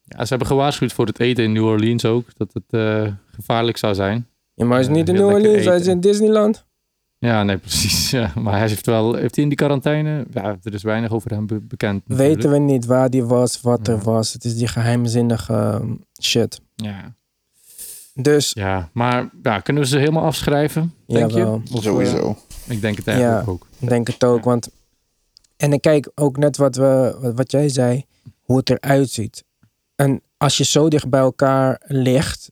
[0.04, 2.26] ja, ze hebben gewaarschuwd voor het eten in New Orleans ook.
[2.38, 4.28] Dat het eh, gevaarlijk zou zijn.
[4.54, 6.66] Ja, maar hij is Ja, niet in New Orleans, hij is in Disneyland.
[7.18, 8.12] Ja, nee, precies.
[8.12, 8.32] Ja.
[8.36, 9.14] Maar hij heeft wel...
[9.16, 10.26] Heeft hij in die quarantaine?
[10.32, 12.08] Ja, er is weinig over hem be- bekend.
[12.08, 12.36] natuurlijk.
[12.42, 14.34] Weten we niet waar die was, wat er was.
[14.34, 16.62] Het is die geheimzinnige ehm, shit.
[16.76, 17.14] Ja.
[18.14, 20.94] Dus, ja, maar ja, kunnen we ze helemaal afschrijven?
[21.08, 21.62] Denk Jawel.
[21.66, 21.76] je?
[21.76, 22.38] Of, Sowieso.
[22.68, 23.52] eh, ik denk het eigenlijk Ja.
[23.52, 23.68] ook.
[23.80, 24.44] ik denk het ook.
[24.44, 24.70] Want,
[25.58, 28.06] en ik kijk ook net wat, we, wat, jij zei,
[28.42, 29.44] hoe het eruit ziet.
[29.96, 32.52] En als je zo dicht bij elkaar ligt,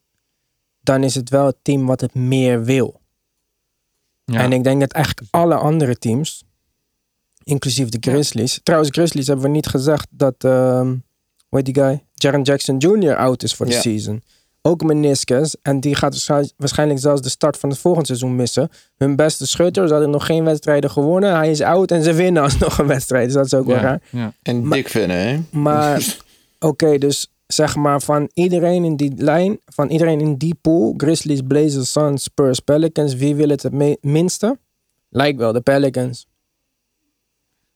[0.81, 3.01] dan is het wel het team wat het meer wil.
[4.25, 4.39] Ja.
[4.39, 6.43] En ik denk dat eigenlijk alle andere teams,
[7.43, 8.59] inclusief de Grizzlies.
[8.63, 10.87] Trouwens, Grizzlies hebben we niet gezegd dat, ehm
[11.47, 12.03] hoe heet die guy?
[12.13, 13.15] Jaren Jackson Jr.
[13.15, 13.81] out is voor de Ja.
[13.81, 14.23] season.
[14.61, 15.55] Ook meniscus.
[15.61, 18.69] En die gaat waarschijn- waarschijnlijk zelfs de start van het volgende seizoen missen.
[18.97, 19.87] Hun beste schutter.
[19.87, 21.35] Ze hadden nog geen wedstrijden gewonnen.
[21.35, 23.25] Hij is out en ze winnen alsnog een wedstrijd.
[23.25, 24.01] Dus dat is ook wel raar.
[24.09, 24.33] Ja.
[24.41, 25.39] En Maar- dik vinden, hè?
[25.51, 26.15] Maar
[26.59, 31.41] oké, dus zeg maar van iedereen in die lijn, van iedereen in die pool, Grizzlies,
[31.47, 34.57] Blazers, Suns, Spurs, Pelicans, wie wil het het minste?
[35.09, 36.27] Lijkt wel de Pelicans.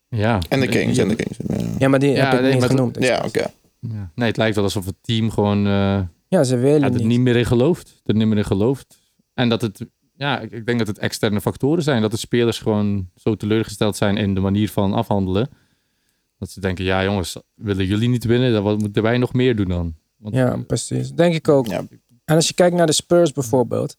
[0.10, 0.40] Ja.
[0.50, 1.02] En de Kings, Ja.
[1.04, 1.38] en de Kings.
[1.48, 2.98] Ja, Ja, maar die Ja, heb ik nee, niet het- genoemd.
[3.00, 3.46] ja oké.
[3.80, 4.12] Ja.
[4.16, 6.00] Nee, het lijkt wel alsof het team gewoon eh,
[6.34, 7.04] Ja, ze willen ja, er niet.
[7.06, 8.02] niet meer in gelooft.
[8.06, 8.98] Er niet meer in gelooft.
[9.34, 12.02] En dat het, ja, ik, ik denk dat het externe factoren zijn.
[12.02, 15.50] Dat de spelers gewoon zo teleurgesteld zijn in de manier van afhandelen.
[16.38, 18.54] Dat ze denken, ja jongens, willen jullie niet winnen?
[18.54, 19.94] Dan wat moeten wij nog meer doen dan?
[20.18, 21.12] Want, Ja, eh, precies.
[21.12, 21.68] Denk ik ook.
[21.68, 21.84] Ja.
[22.26, 23.96] En als je kijkt naar de Spurs bijvoorbeeld,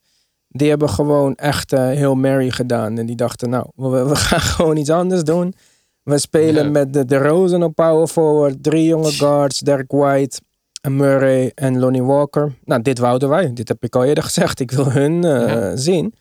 [0.48, 2.98] die hebben gewoon echt eh, heel merry gedaan.
[2.98, 5.54] En die dachten, nou, we, we gaan gewoon iets anders doen.
[6.02, 6.70] We spelen Ja.
[6.70, 10.40] met de, de Rosen op power forward, drie jonge guards, Derek White,
[10.88, 12.52] Murray en Lonnie Walker.
[12.64, 13.52] Nou, dit wouden wij.
[13.52, 14.60] Dit heb ik al eerder gezegd.
[14.60, 15.76] Ik wil hun eh, Ja.
[15.76, 16.14] zien.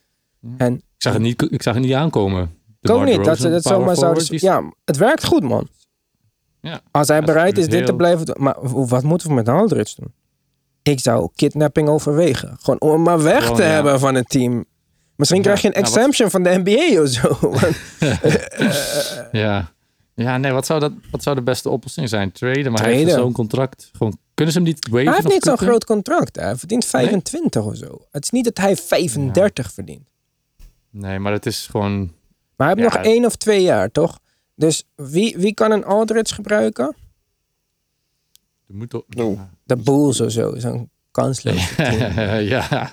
[0.57, 2.41] En ik, zag het niet, ik zag het niet aankomen.
[2.81, 4.23] ik ook DeMar niet dat ze dat zomaar zouden...
[4.29, 5.67] Ja, het werkt goed, man.
[6.61, 6.81] Ja.
[6.91, 8.35] Als hij Ja, bereid is dit te blijven doen.
[8.39, 10.13] Maar wat moeten we met Aldridge doen?
[10.83, 12.57] Ik zou kidnapping overwegen.
[12.61, 13.69] Gewoon om hem maar weg Gewoon, te ja.
[13.69, 14.65] hebben van het team.
[15.15, 17.37] Misschien Ja, krijg je een wat- exemption van de NBA of zo.
[17.59, 17.77] Want-
[19.31, 19.71] Ja.
[20.15, 22.31] Ja, nee, wat zou, dat, wat zou de beste oplossing zijn?
[22.31, 23.89] Traden, maar hij heeft zo'n contract.
[23.93, 25.05] Gewoon, kunnen ze hem niet waven?
[25.07, 26.35] hij heeft niet zo'n groot contract.
[26.35, 28.01] Hij verdient 25 of zo.
[28.11, 30.07] Het is niet dat hij 35 verdient.
[30.89, 32.11] Nee, maar het is gewoon...
[32.55, 32.99] Maar hij heeft Ja.
[32.99, 34.19] nog één of twee jaar, toch?
[34.55, 36.95] Dus wie, wie kan een Aldridge gebruiken?
[38.67, 39.41] Er moet toch- Oh.
[39.63, 40.53] De Bulls of zo.
[40.57, 42.39] Zo'n kansloos team.
[42.41, 42.91] ja.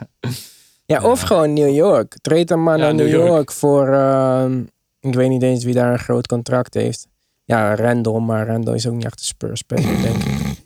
[0.86, 2.16] Ja, of gewoon New York.
[2.20, 3.52] Treed hem maar Ja, naar New York.
[3.52, 3.88] voor...
[3.92, 4.62] ehm,
[5.00, 7.06] ik weet niet eens wie daar een groot contract heeft.
[7.44, 10.58] Ja, Randall, maar Randall is ook niet echt een Spurs-speler, denk ik.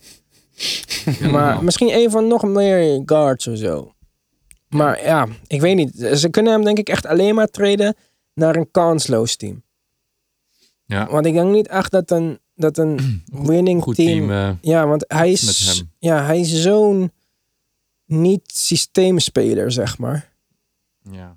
[1.30, 3.92] Maar misschien een van nog meer guards of zo.
[4.68, 6.08] Maar ja, ik weet niet.
[6.14, 7.94] Ze kunnen hem denk ik echt alleen maar treden
[8.34, 9.62] naar een kansloos team.
[10.86, 11.08] Ja.
[11.10, 14.26] Want ik denk niet echt dat een, dat een winning Goed team...
[14.26, 14.30] team.
[14.30, 17.12] eh, Ja, want hij is, ja, hij is zo'n
[18.06, 20.32] niet systeemspeler, zeg maar.
[21.10, 21.36] ja.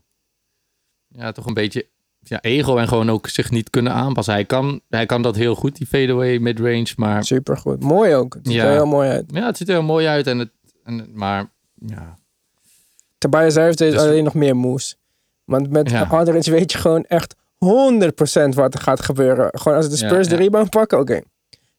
[1.08, 1.88] ja, toch een beetje
[2.30, 4.34] ja, ego en gewoon ook zich niet kunnen aanpassen.
[4.34, 6.88] Hij kan, hij kan dat heel goed, die fadeaway midrange.
[6.96, 7.84] Maar Supergoed.
[7.84, 8.34] Mooi ook.
[8.34, 8.64] Het ziet Ja.
[8.66, 9.26] er heel mooi uit.
[9.34, 10.28] ja, het ziet er heel mooi uit.
[10.28, 10.50] En het,
[10.84, 12.18] en, maar ja,
[13.18, 14.98] Tobias Harris deed Dus- alleen nog meer moves.
[15.46, 16.04] Want met Ja.
[16.04, 19.50] Aldridge weet je gewoon echt 100% wat er gaat gebeuren.
[19.52, 20.42] Gewoon als de Ja, Spurs de ja.
[20.42, 21.22] rebound pakken, oké.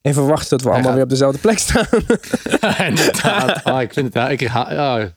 [0.03, 2.87] Even wachten tot we Hij allemaal gaat- weer op dezelfde plek staan.
[2.89, 3.65] inderdaad.
[3.73, 5.13] Ah, ik vind het, ja, ik, ha- ja,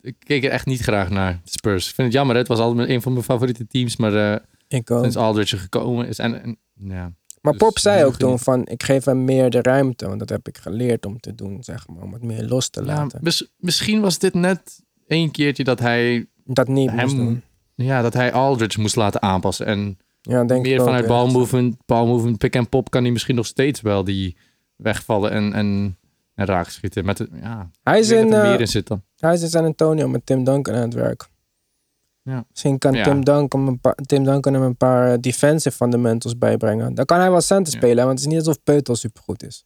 [0.00, 1.88] ik keek er echt niet graag naar, de Spurs.
[1.88, 2.40] Ik vind het jammer, hè.
[2.40, 3.96] het was altijd een van mijn favoriete teams.
[3.96, 4.36] Maar eh
[4.72, 5.00] ook.
[5.02, 6.18] sinds Aldridge gekomen is.
[6.18, 7.12] En, en, ja.
[7.40, 10.06] Maar dus Pop zei ook toen van, ik geef hem meer de ruimte.
[10.06, 12.02] Want dat heb ik geleerd om te doen, zeg maar.
[12.02, 13.18] Om het meer los te Ja, laten.
[13.22, 17.42] mis- misschien was dit net één keertje dat hij, Dat niet moest hem, doen.
[17.74, 19.66] ja, dat hij Aldridge moest laten aanpassen.
[19.66, 21.08] En Ja, denk meer vanuit ja.
[21.08, 24.36] balmovement, balmovement, pick en pop kan hij misschien nog steeds wel die
[24.76, 25.98] wegvallen en, en,
[26.34, 27.04] en raak schieten.
[27.04, 30.74] Met ja, Hij is, in, eh, in hij is in San Antonio met Tim Duncan
[30.74, 31.28] aan het werk.
[32.22, 32.44] Ja.
[32.50, 33.04] Misschien kan Ja.
[33.04, 36.94] Tim, Duncan een paar, Tim Duncan hem een paar eh, defensive fundamentals bijbrengen.
[36.94, 37.78] Dan kan hij wel center Ja.
[37.78, 39.64] spelen, want het is niet alsof Peutel supergoed is.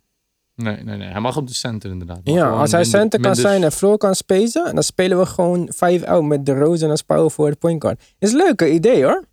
[0.57, 1.09] Nee, nee, nee.
[1.09, 2.21] Hij mag op de center inderdaad.
[2.25, 5.19] Maar Ja, als hij minder- center kan minder- zijn en floor kan spacen, dan spelen
[5.19, 8.15] we gewoon 5 out met de Rose en als power voor de point guard.
[8.19, 9.25] Is een leuke idee hoor.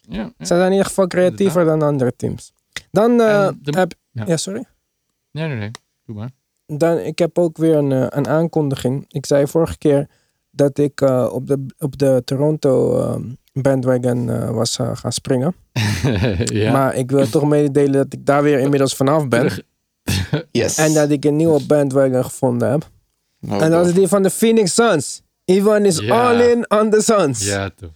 [0.00, 0.32] Ja, ja.
[0.38, 1.80] Ze zijn in ieder geval creatiever Inderdaad.
[1.80, 2.52] dan andere teams.
[2.90, 3.92] Dan eh, de- heb...
[4.10, 4.24] ja.
[4.26, 4.36] Ja.
[4.36, 4.64] sorry.
[5.30, 5.70] Nee, nee, nee.
[6.04, 6.30] Doe maar.
[6.66, 9.04] Dan, ik heb ook weer een, eh, een aankondiging.
[9.08, 10.08] Ik zei vorige keer
[10.52, 15.54] dat ik eh, op, de, op de Toronto ehm, bandwagon eh, was eh, gaan springen.
[16.44, 16.72] ja.
[16.72, 19.50] Maar ik wil toch mededelen dat ik daar weer inmiddels vanaf ben.
[20.50, 20.78] Yes.
[20.78, 22.88] En dat ik een nieuwe bandwagon gevonden heb.
[23.48, 25.22] Oh, en dat is die van de Phoenix Suns.
[25.44, 26.28] Ivan is Ja.
[26.28, 27.46] all in on the Suns.
[27.46, 27.90] ja, toch.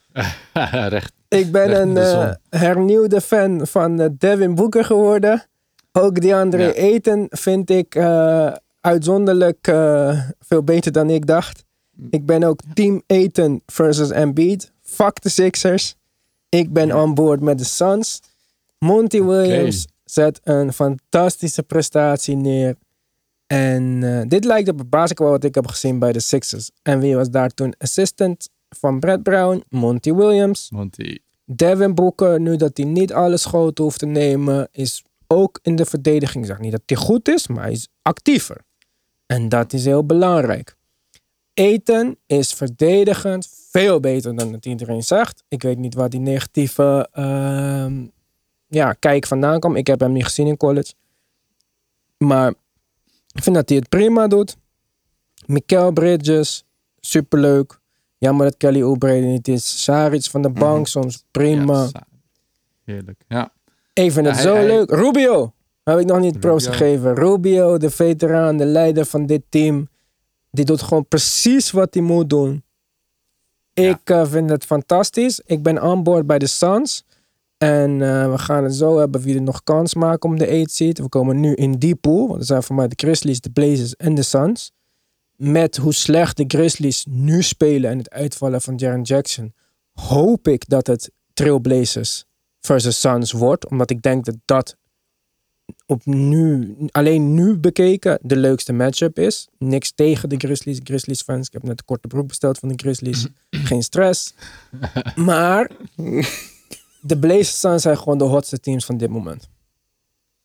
[0.89, 1.13] Recht.
[1.29, 5.45] Ik ben Recht een hernieuwde fan van Devin Booker geworden.
[5.93, 6.73] Ook die andere Ja.
[6.73, 11.65] Eten vind ik eh, uitzonderlijk eh, veel beter dan ik dacht.
[12.11, 14.73] Ik ben ook team Eten versus Embiid.
[14.83, 15.95] Fuck de Sixers.
[16.49, 18.21] Ik ben on board met de Suns.
[18.79, 22.77] Monty Williams zet een fantastische prestatie neer.
[23.47, 26.71] En eh, dit lijkt op het basketbal wat ik heb gezien bij de Sixers.
[26.83, 29.65] En wie was daar toen assistant van Brett Brown?
[29.69, 30.71] Monty Williams.
[30.71, 31.19] Monty.
[31.45, 35.85] Devin Booker, nu dat hij niet alle schoten hoeft te nemen, is ook in de
[35.85, 36.45] verdediging.
[36.45, 38.61] Ik zeg niet dat hij goed is, maar hij is actiever.
[39.27, 40.76] En dat is heel belangrijk.
[41.57, 45.43] Eten is verdedigend veel beter dan het iedereen zegt.
[45.49, 48.07] Ik weet niet waar die negatieve ehm,
[48.67, 49.77] ja, kijk vandaan komt.
[49.77, 50.93] Ik heb hem niet gezien in college.
[52.19, 52.55] Maar
[53.33, 54.57] ik vind dat hij het prima doet.
[55.47, 56.65] Mikael Bridges,
[57.01, 57.79] superleuk.
[58.19, 59.83] Jammer dat Kelly Oubre niet is.
[59.83, 61.89] Saric van de bank, soms prima.
[62.85, 63.21] Heerlijk.
[63.29, 63.53] Ja.
[63.93, 64.91] Ik vind Ja, het hij- zo hij- leuk.
[64.91, 65.53] Rubio.
[65.83, 67.15] Heb ik nog niet pro's gegeven.
[67.15, 69.89] Rubio, de veteraan, de leider van dit team.
[70.57, 72.65] Die doet gewoon precies wat hij moet doen.
[73.75, 75.41] Ik eh, vind het fantastisch.
[75.45, 77.05] Ik ben aan boord bij de Suns.
[77.59, 80.71] En eh, we gaan het zo hebben wie er nog kans maken om de 8
[80.71, 80.99] seed.
[80.99, 82.29] We komen nu in die pool.
[82.29, 84.73] Want er zijn voor mij de Grizzlies, de Blazers en de Suns.
[85.37, 89.55] Met hoe slecht de Grizzlies nu spelen en het uitvallen van Jaren Jackson.
[89.93, 92.25] Hoop ik dat het Trailblazers
[92.61, 93.69] versus Suns wordt.
[93.69, 94.77] Omdat ik denk dat dat
[95.87, 99.49] op nu, alleen nu bekeken de leukste matchup is.
[99.59, 101.47] Niks tegen de Grizzlies, Grizzlies fans.
[101.47, 103.27] Ik heb net een korte broek besteld van de Grizzlies.
[103.51, 104.35] Geen stress.
[105.15, 105.71] Maar
[107.01, 109.49] de Blazers Suns zijn gewoon de hotste teams van dit moment.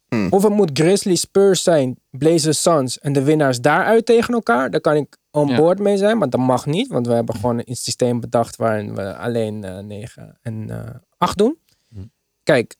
[0.07, 0.27] Hmm.
[0.29, 4.71] Of het moet Grizzlies Spurs zijn, Blazers Suns en de winnaars daaruit tegen elkaar.
[4.71, 5.55] Daar kan ik on Ja.
[5.55, 6.87] board mee zijn, maar dat mag niet.
[6.87, 11.37] Want we hebben gewoon een systeem bedacht waarin we alleen eh 9 en eh 8
[11.37, 11.57] doen.
[11.89, 12.11] Hmm.
[12.43, 12.75] Kijk,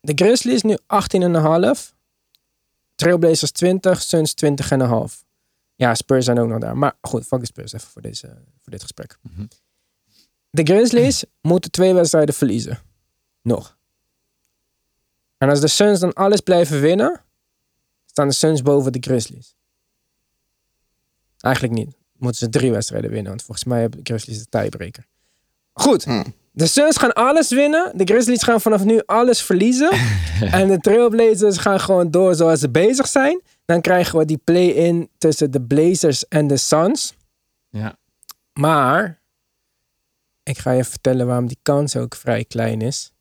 [0.00, 1.94] de Grizzlies nu 18,5.
[2.96, 5.24] Trailblazers 20, Suns 20,5.
[5.74, 6.76] Ja, Spurs zijn ook nog daar.
[6.76, 8.26] Maar goed, fuck de Spurs even voor, deze,
[8.60, 9.18] voor dit gesprek.
[9.20, 9.46] Mhm.
[10.50, 12.78] De Grizzlies moeten twee wedstrijden verliezen.
[13.42, 13.76] Nog.
[15.38, 17.24] En als de Suns dan alles blijven winnen,
[18.06, 19.54] staan de Suns boven de Grizzlies.
[21.38, 21.96] Eigenlijk niet.
[22.12, 25.06] Moeten ze drie wedstrijden winnen, want volgens mij hebben de Grizzlies de tiebreaker.
[25.72, 26.04] Goed.
[26.04, 26.34] Hmm.
[26.56, 27.92] De Suns gaan alles winnen.
[27.94, 29.90] De Grizzlies gaan vanaf nu alles verliezen.
[30.50, 33.42] en de Trailblazers gaan gewoon door zoals ze bezig zijn.
[33.64, 37.14] Dan krijgen we die play-in tussen de Blazers en de Suns.
[37.70, 37.96] Ja.
[38.52, 39.20] Maar
[40.42, 43.12] ik ga je vertellen waarom die kans ook vrij klein is.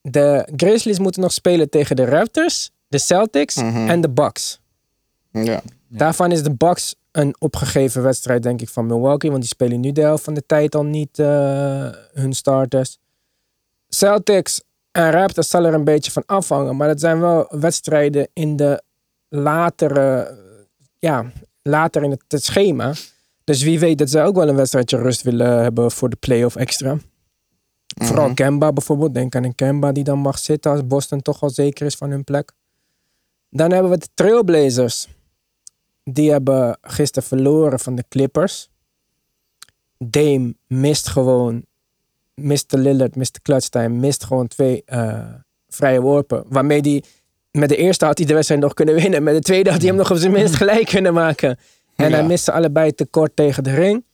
[0.00, 3.88] De Grizzlies moeten nog spelen tegen de Raptors, de Celtics Mhm.
[3.88, 4.60] en de Bucks.
[5.30, 5.42] Ja.
[5.42, 5.62] Ja.
[5.88, 9.30] Daarvan is de Bucks een opgegeven wedstrijd, denk ik, van Milwaukee.
[9.30, 12.98] Want die spelen nu de helft van de tijd al niet eh, hun starters.
[13.88, 16.76] Celtics en Raptors zal er een beetje van afhangen.
[16.76, 18.82] Maar dat zijn wel wedstrijden in de
[19.28, 20.38] latere,
[20.98, 22.92] ja, later in het, schema.
[23.44, 26.56] Dus wie weet dat zij ook wel een wedstrijdje rust willen hebben voor de playoff
[26.56, 26.98] extra.
[27.86, 28.34] Vooral Mhm.
[28.34, 29.14] Kemba bijvoorbeeld.
[29.14, 32.10] Denk aan een Kemba die dan mag zitten als Boston toch al zeker is van
[32.10, 32.52] hun plek.
[33.50, 35.08] Dan hebben we de Trailblazers.
[36.10, 38.68] Die hebben gisteren verloren van de Clippers.
[39.98, 41.64] Dame mist gewoon,
[42.34, 42.58] Mr.
[42.68, 43.40] Lillard, Mr.
[43.42, 45.34] Clutchtime, mist gewoon twee eh,
[45.68, 46.44] vrije worpen.
[46.48, 47.02] Waarmee hij,
[47.50, 49.22] met de eerste had hij de wedstrijd nog kunnen winnen.
[49.22, 51.58] Met de tweede had hij hem nog op zijn minst gelijk kunnen maken.
[51.96, 54.04] En hij miste allebei tekort tegen de ring.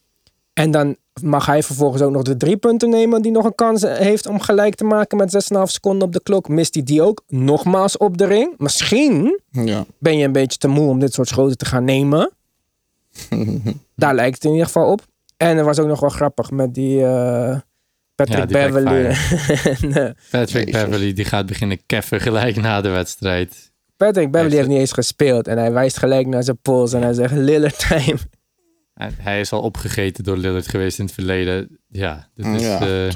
[0.52, 3.82] En dan mag hij vervolgens ook nog de drie punten nemen die nog een kans
[3.82, 6.48] heeft om gelijk te maken met 6,5 seconden op de klok.
[6.48, 8.54] Mist hij die ook nogmaals op de ring?
[8.58, 9.85] Misschien Ja.
[9.98, 12.30] ben je een beetje te moe om dit soort schoten te gaan nemen.
[13.96, 15.00] Daar lijkt het in ieder geval op.
[15.37, 17.56] En er was ook nog wel grappig met die eh,
[18.14, 19.04] Patrick Ja, die Beverly.
[20.00, 20.82] en, Patrick Jezus.
[20.85, 23.70] Beverly die gaat beginnen keffen gelijk na de wedstrijd.
[23.96, 25.48] Patrick Beverly Heeft- heeft niet eens gespeeld.
[25.48, 28.18] En hij wijst gelijk naar zijn pols en hij zegt Lillard time.
[29.18, 31.78] Hij is al opgegeten door Lillard geweest in het verleden.
[31.88, 32.80] Ja, dit is, Ja.
[32.80, 33.06] eh,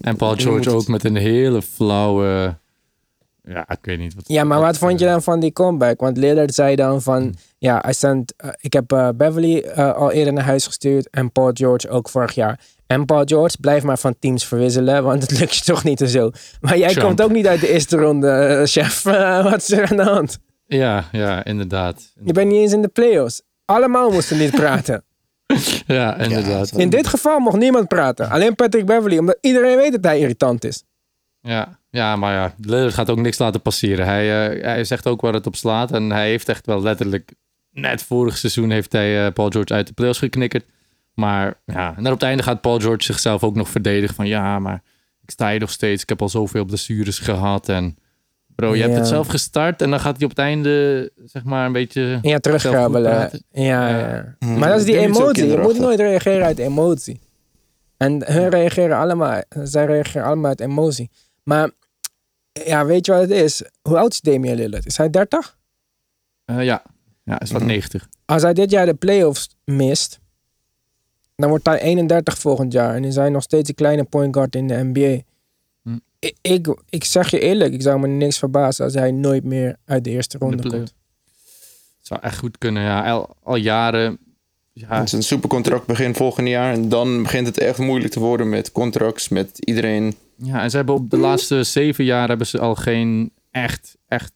[0.00, 2.60] en Paul George ook met een hele flauwe...
[3.44, 4.24] Ja, ik weet niet wat...
[4.26, 6.00] Ja, maar wat vond je eh, dan van die comeback?
[6.00, 7.34] Want Lillard zei dan van...
[7.58, 11.10] Ja, I sent, eh, ik heb Beverly eh, al eerder naar huis gestuurd.
[11.10, 12.60] En Paul George ook vorig jaar.
[12.86, 15.02] En Paul George, blijf maar van teams verwisselen.
[15.04, 16.30] Want het lukt je toch niet en zo.
[16.60, 17.06] Maar jij Trump.
[17.06, 19.02] komt ook niet uit de eerste ronde, chef.
[19.50, 20.38] Wat is er aan de hand?
[20.66, 22.12] Ja, ja, inderdaad.
[22.24, 23.42] Je bent niet eens in de playoffs.
[23.64, 25.04] Allemaal moesten niet praten.
[25.86, 26.70] Ja, inderdaad.
[26.70, 28.30] Ja, In dit geval mocht niemand praten.
[28.30, 30.84] Alleen Patrick Beverly, omdat iedereen weet dat hij irritant is.
[31.40, 34.06] Ja, ja, maar ja, Lillard gaat ook niks laten passeren.
[34.06, 35.92] Hij, eh, hij zegt ook waar het op slaat.
[35.92, 37.32] En hij heeft echt wel letterlijk...
[37.70, 40.64] Net vorig seizoen heeft hij eh, Paul George uit de playoffs geknikkerd.
[41.14, 44.14] Maar ja, en dan op het einde gaat Paul George zichzelf ook nog verdedigen.
[44.14, 44.82] Van ja, maar
[45.22, 46.02] ik sta hier nog steeds.
[46.02, 47.68] Ik heb al zoveel blessures gehad.
[47.68, 47.96] En
[48.54, 49.82] bro, je hebt het zelf gestart.
[49.82, 52.18] En dan gaat hij op het einde, zeg maar, een beetje...
[52.22, 53.12] Ja, terugkrabbelen.
[53.12, 53.88] Ja, Ja.
[53.88, 54.36] ja.
[54.38, 54.58] Hmm.
[54.58, 55.46] Maar dat is die emotie.
[55.46, 57.20] Je moet nooit reageren uit emotie.
[57.96, 61.10] En hun reageren allemaal, zij reageren allemaal uit emotie.
[61.42, 61.70] Maar
[62.52, 63.62] ja, weet je wat het is?
[63.82, 64.86] Hoe oud is Damian Lillard?
[64.86, 65.58] Is hij 30?
[66.44, 66.82] Eh, ja.
[67.22, 68.08] ja, is wat 90.
[68.24, 70.20] Als hij dit jaar de playoffs mist,
[71.36, 72.94] dan wordt hij 31 volgend jaar.
[72.94, 75.22] En is hij nog steeds een kleine point guard in de NBA.
[76.22, 79.76] Ik, ik, ik zeg je eerlijk, ik zou me niks verbazen als hij nooit meer
[79.84, 80.94] uit de eerste De ronde komt.
[82.00, 83.10] Zou echt goed kunnen, ja.
[83.10, 84.18] Al, al jaren...
[84.72, 86.72] Ja, Het is een supercontract begin volgend jaar.
[86.72, 90.14] En dan begint het echt moeilijk te worden met contracts, met iedereen.
[90.36, 94.32] Ja, en ze hebben op de laatste zeven jaar hebben ze al geen echt, echt...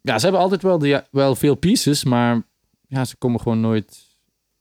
[0.00, 2.42] Ja, ze hebben altijd wel, de, wel veel pieces, maar
[2.88, 3.98] ja, ze komen gewoon nooit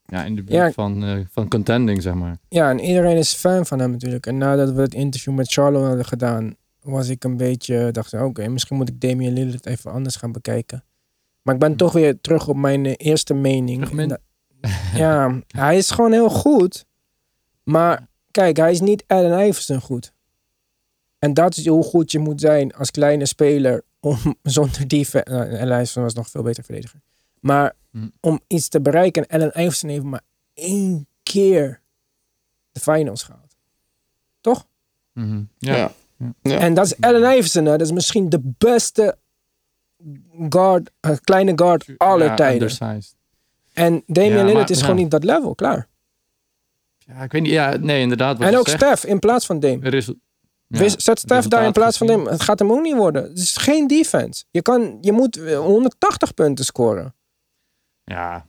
[0.06, 0.72] ja, in de buurt Ja.
[0.72, 2.38] van, eh, van contending, zeg maar.
[2.50, 4.26] Ja, en iedereen is fan van hem natuurlijk.
[4.26, 8.22] En nadat we het interview met Charlo hadden gedaan, was ik een beetje, dacht ik,
[8.22, 10.84] oké, misschien moet ik Damian Lillard even anders gaan bekijken.
[11.42, 14.06] Maar ik ben toch weer terug op mijn eh, eerste mening.
[14.08, 14.20] Dat-
[14.94, 16.86] ja, hij is gewoon heel goed.
[17.64, 20.14] Maar kijk, hij is niet Allen Iverson goed.
[21.20, 25.30] En dat is hoe goed je moet zijn als kleine speler om zonder defense...
[25.32, 27.02] Nou, Allen Iverson was nog veel beter verdediger.
[27.40, 28.08] Maar Hm.
[28.20, 30.22] om iets te bereiken, Allen Iverson heeft maar
[30.54, 31.82] één keer
[32.72, 33.56] de finals gehaald.
[34.42, 34.68] Toch?
[35.14, 35.44] Mhm.
[35.58, 35.76] Ja.
[35.76, 35.92] Ja.
[36.42, 36.58] Ja.
[36.60, 37.66] En dat is Allen Iverson.
[37.66, 37.72] Hè?
[37.72, 39.18] Dat is misschien de beste
[40.50, 42.62] guard, eh, kleine guard aller Ja, tijden.
[42.62, 43.16] undersized.
[43.74, 44.84] En Damian Ja, Lillard maar- is ja.
[44.86, 45.88] gewoon niet dat level, klaar.
[46.98, 47.52] Ja, ik weet niet.
[47.52, 48.38] Ja, nee, inderdaad.
[48.38, 49.80] Wat en ook zegt, Steph in plaats van Dame.
[49.86, 50.14] er is, ja,
[50.80, 52.08] Wees- Zet Steph daar in plaats van.
[52.08, 52.30] Dame.
[52.30, 53.24] Het gaat hem ook niet worden.
[53.24, 54.44] Het is geen defense.
[54.52, 57.16] Je, kan, je moet eh, 180 punten scoren.
[58.04, 58.46] Ja,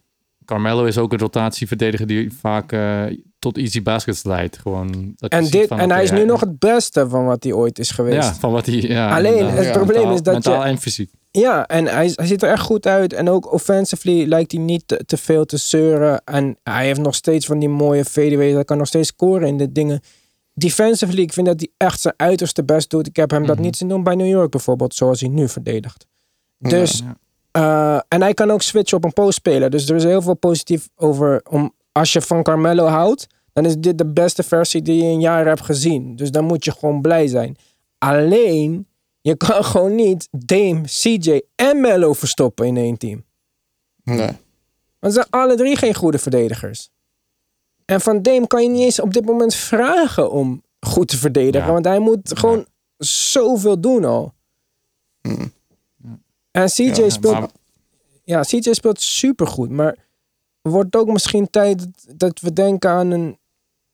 [0.51, 3.03] Carmelo is ook een rotatieverdediger die vaak eh,
[3.39, 4.59] tot easy baskets leidt.
[4.59, 7.53] Gewoon, dat En, dit, van, en hij is nu nog het beste van wat hij
[7.53, 8.17] ooit is geweest.
[8.29, 8.75] Ja, van wat hij...
[8.75, 11.11] Ja, Alleen, het probleem Mentaal- is dat je- Mentaal en fysiek.
[11.31, 13.13] Ja, en hij, hij ziet er echt goed uit.
[13.13, 16.23] En ook offensively lijkt hij niet te, te veel te zeuren.
[16.25, 18.55] En hij heeft nog steeds van die mooie fadeaways.
[18.55, 20.01] Hij kan nog steeds scoren in de dingen.
[20.55, 23.07] Defensively, ik vind dat hij echt zijn uiterste best doet.
[23.07, 23.65] Ik heb hem dat Mhm.
[23.65, 26.07] niet zien doen bij New York bijvoorbeeld, zoals hij nu verdedigt.
[26.59, 27.17] Dus, Ja.
[27.51, 29.71] Eh, en hij kan ook switchen op een postspeler.
[29.71, 31.43] Dus er is heel veel positief over.
[31.49, 35.21] Om, als je van Carmelo houdt, dan is dit de beste versie die je in
[35.21, 36.17] jaren hebt gezien.
[36.17, 37.57] Dus dan moet je gewoon blij zijn.
[37.99, 38.87] Alleen,
[39.21, 43.25] je kan gewoon niet Dame, CJ en Melo verstoppen in één team.
[44.03, 44.31] Nee.
[44.99, 46.91] Want ze zijn alle drie geen goede verdedigers.
[47.85, 51.67] En van Dame kan je niet eens op dit moment vragen om goed te verdedigen.
[51.67, 51.73] Ja.
[51.73, 54.35] Want hij moet gewoon zoveel doen al.
[55.23, 55.53] Mm.
[56.51, 57.49] En CJ Ja, speelt maar-
[58.25, 59.71] ja, CJ speelt supergoed.
[59.71, 59.97] Maar
[60.63, 61.87] wordt ook misschien tijd
[62.17, 63.39] dat- we denken aan een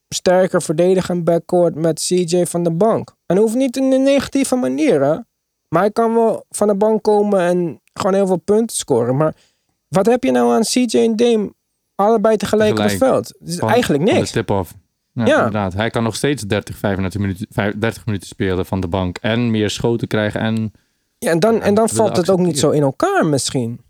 [0.08, 3.14] sterker verdedigend backcourt met CJ van de bank.
[3.26, 5.16] En hoeft niet in een negatieve manier, hè.
[5.68, 9.16] Maar hij kan wel van de bank komen en gewoon heel veel punten scoren.
[9.16, 9.34] Maar
[9.88, 11.54] wat heb je nou aan CJ en Dame
[11.94, 13.12] allebei tegelijk, op het Tegelijk.
[13.12, 13.34] veld?
[13.38, 14.30] Het is Van- eigenlijk niks.
[14.30, 14.74] tip-off.
[15.12, 15.36] Ja, Ja.
[15.36, 15.72] inderdaad.
[15.72, 19.18] Hij kan nog steeds 30, 35 minuten, vijf- 30 minuten spelen van de bank.
[19.20, 20.40] En meer schoten krijgen.
[20.40, 20.72] En
[21.18, 23.80] Ja, en dan, en dan valt het ook niet zo in elkaar misschien.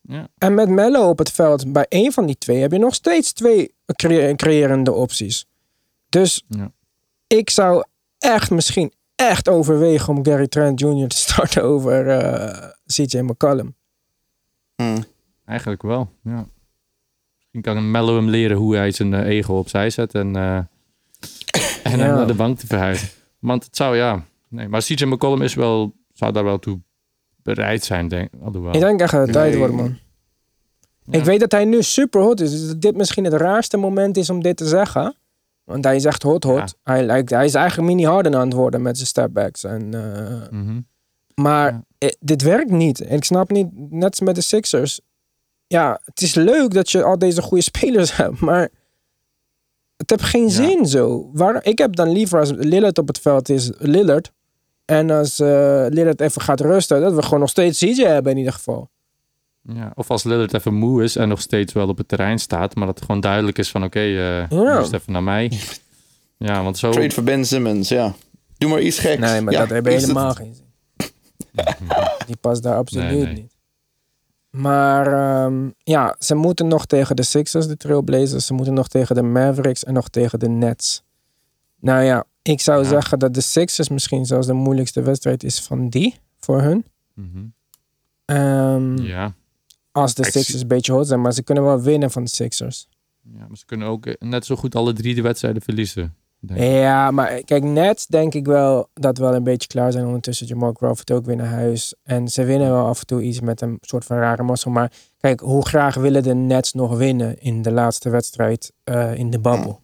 [0.00, 2.94] ja, En met Mello op het veld, bij één van die twee, heb je nog
[2.94, 5.46] steeds twee crea- creërende opties.
[6.08, 6.72] Dus Ja.
[7.26, 7.84] ik zou
[8.18, 11.08] echt misschien echt overwegen om Gary Trent Jr.
[11.08, 13.74] te starten over eh, CJ McCollum.
[14.76, 15.04] Mm.
[15.44, 16.10] eigenlijk wel.
[16.22, 16.46] Ja.
[17.38, 20.14] Misschien kan Mello hem leren hoe hij zijn eh, ego opzij zet.
[20.14, 20.56] En, eh,
[21.82, 23.08] en hem naar de bank te verhuizen.
[23.38, 24.24] Want het zou, ja...
[24.48, 26.80] Nee, maar CJ McCollum is wel, zou daar wel toe
[27.42, 28.74] bereid zijn, denk alhoewel.
[28.74, 29.58] Ik denk echt dat het tijd Nee.
[29.58, 29.98] wordt, man.
[31.04, 31.18] Ja.
[31.18, 32.50] Ik weet dat hij nu super hot is.
[32.50, 35.16] Dus dat dit misschien het raarste moment is om dit te zeggen.
[35.64, 36.56] Want hij is echt hot, hot.
[36.56, 36.92] Ja.
[36.92, 39.64] Hij, lijkt, hij is eigenlijk mini Harden aan het worden met zijn stepbacks.
[39.64, 40.80] En, eh, Mhm.
[41.34, 41.82] Maar Ja.
[41.98, 43.00] eh, dit werkt niet.
[43.00, 45.00] En ik snap niet, net als met de Sixers.
[45.66, 48.68] Ja, het is leuk dat je al deze goede spelers hebt, maar
[49.96, 51.30] het heeft geen zin zo.
[51.32, 54.32] Waar, ik heb dan liever als Lillard op het veld is Lillard.
[54.86, 58.38] En als eh Lillard even gaat rusten, dat we gewoon nog steeds CJ hebben in
[58.38, 58.90] ieder geval.
[59.62, 62.74] Ja, of als Lillard even moe is en nog steeds wel op het terrein staat,
[62.74, 64.48] maar dat het gewoon duidelijk is van oké, eh Ja.
[64.48, 65.52] rust even naar mij.
[66.38, 66.90] Ja, want zo...
[66.90, 68.14] Trade voor Ben Simmons, ja.
[68.58, 69.20] Doe maar iets geks.
[69.20, 70.64] Nee, maar Ja, dat heeft is helemaal het- geen zin.
[72.26, 73.34] Die past daar absoluut Nee, nee.
[73.34, 73.54] niet.
[74.50, 78.46] Maar ehm, ja, ze moeten nog tegen de Sixers, de Trailblazers.
[78.46, 81.02] Ze moeten nog tegen de Mavericks en nog tegen de Nets.
[81.80, 82.88] Nou ja, ik zou Ja.
[82.88, 86.84] zeggen dat de Sixers misschien zelfs de moeilijkste wedstrijd is van die voor hun.
[87.14, 87.44] Mhm.
[88.24, 89.32] Ehm, Ja.
[89.92, 92.88] Als de Sixers een beetje hot zijn, maar ze kunnen wel winnen van de Sixers.
[93.34, 96.14] ja, maar ze kunnen ook eh, net zo goed alle drie de wedstrijden verliezen.
[96.54, 100.46] Ja, maar kijk, Nets denk ik wel dat we wel een beetje klaar zijn ondertussen.
[100.46, 101.94] Jamal Crawford ook weer naar huis.
[102.02, 104.70] En ze winnen wel af en toe iets met een soort van rare mazzel.
[104.70, 109.30] Maar kijk, hoe graag willen de Nets nog winnen in de laatste wedstrijd eh, in
[109.30, 109.76] de bubble?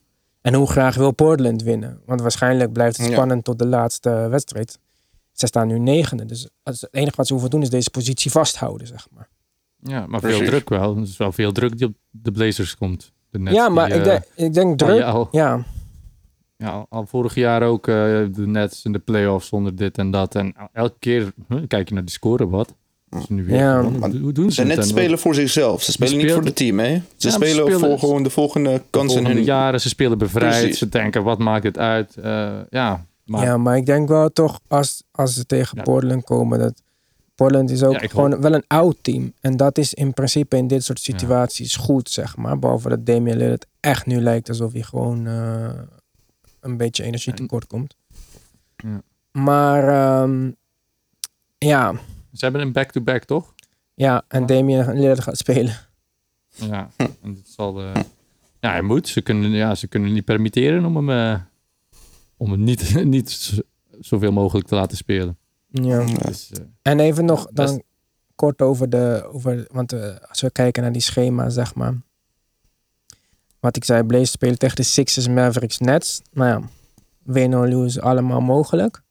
[0.43, 2.01] En hoe graag wil Portland winnen?
[2.07, 3.13] Want waarschijnlijk blijft het Ja.
[3.13, 4.79] spannend tot de laatste wedstrijd.
[5.33, 6.25] Ze staan nu negende.
[6.25, 9.29] Dus het enige wat ze hoeven doen is deze positie vasthouden, zeg maar.
[9.83, 10.49] Ja, maar veel Precies.
[10.49, 10.97] druk wel.
[10.97, 13.13] Er is wel veel druk die op de Blazers komt.
[13.31, 14.99] De Nets ja, die, maar ik, eh, denk, ik denk druk.
[14.99, 15.65] ja, al, Ja,
[16.57, 17.95] ja, al- al vorig jaar ook eh,
[18.33, 20.35] de Nets in de playoffs zonder dit en dat.
[20.35, 22.75] En elke keer huh, kijk je naar die score, wat?
[23.29, 24.69] Nu weer Ja, maar Hoe doen ze het?
[24.69, 25.83] net En spelen voor zichzelf.
[25.83, 27.03] Ze spelen niet voor het team, hè?
[27.17, 29.45] Ze spelen spelen- voor gewoon de volgende de kans in hun...
[29.45, 30.61] jaren, ze spelen bevrijd.
[30.61, 30.79] Precies.
[30.79, 32.17] Ze denken, wat maakt het uit?
[32.17, 35.83] Eh, ja, maar ja, maar ik denk wel toch als, als ze tegen Ja.
[35.83, 36.83] Portland komen, dat
[37.35, 39.33] Portland is ook gewoon wel een oud team.
[39.41, 42.59] En dat is in principe in dit soort situaties goed, zeg maar.
[42.59, 45.71] Behalve dat Damian Lillard echt nu lijkt alsof hij gewoon eh,
[46.61, 47.97] een beetje energie tekort komt.
[48.77, 49.03] Ja.
[49.33, 50.51] Maar ehm,
[51.59, 51.95] ja,
[52.33, 53.55] ze hebben een back-to-back, toch?
[53.95, 54.47] ja, en Ja.
[54.47, 55.77] Damian Lillard gaat spelen.
[56.55, 57.81] Ja, en dat zal...
[57.83, 57.95] eh,
[58.61, 59.09] ja, hij moet.
[59.09, 61.41] Ze kunnen, ja, ze kunnen niet permitteren om hem, eh,
[62.37, 63.61] om hem niet, niet
[64.01, 65.39] zoveel mogelijk te laten spelen.
[65.69, 66.05] Ja.
[66.05, 67.81] Dus, eh, En even nog dan Best-
[68.35, 69.29] kort over de.
[69.33, 69.93] Over, want
[70.29, 71.95] als we kijken naar die schema, zeg maar.
[73.61, 76.23] Wat ik zei, Blaze spelen tegen de Sixers, Mavericks, Nets.
[76.33, 76.69] Nou ja,
[77.23, 79.03] win or lose, allemaal mogelijk.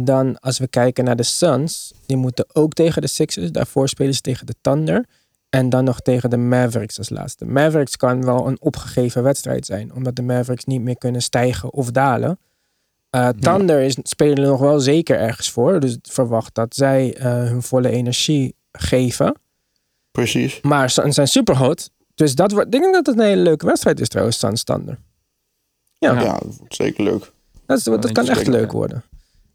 [0.00, 3.52] Dan als we kijken naar de Suns, die moeten ook tegen de Sixers.
[3.52, 5.06] Daarvoor spelen ze tegen de Thunder.
[5.48, 7.44] En dan nog tegen de Mavericks als laatste.
[7.44, 11.90] Mavericks kan wel een opgegeven wedstrijd zijn, omdat de Mavericks niet meer kunnen stijgen of
[11.90, 12.38] dalen.
[13.10, 15.80] Eh, Thunder is, spelen er nog wel zeker ergens voor.
[15.80, 19.34] Dus verwacht dat zij eh, hun volle energie geven.
[20.10, 20.60] Precies.
[20.60, 21.90] Maar Suns zijn super hot.
[22.14, 24.98] Dus dat wordt, ik denk dat het een hele leuke wedstrijd is trouwens, Suns Thunder.
[25.98, 27.32] Ja, Ja, dat wordt zeker leuk.
[27.66, 28.76] dat, is, dat kan echt leuk ja.
[28.76, 29.04] worden.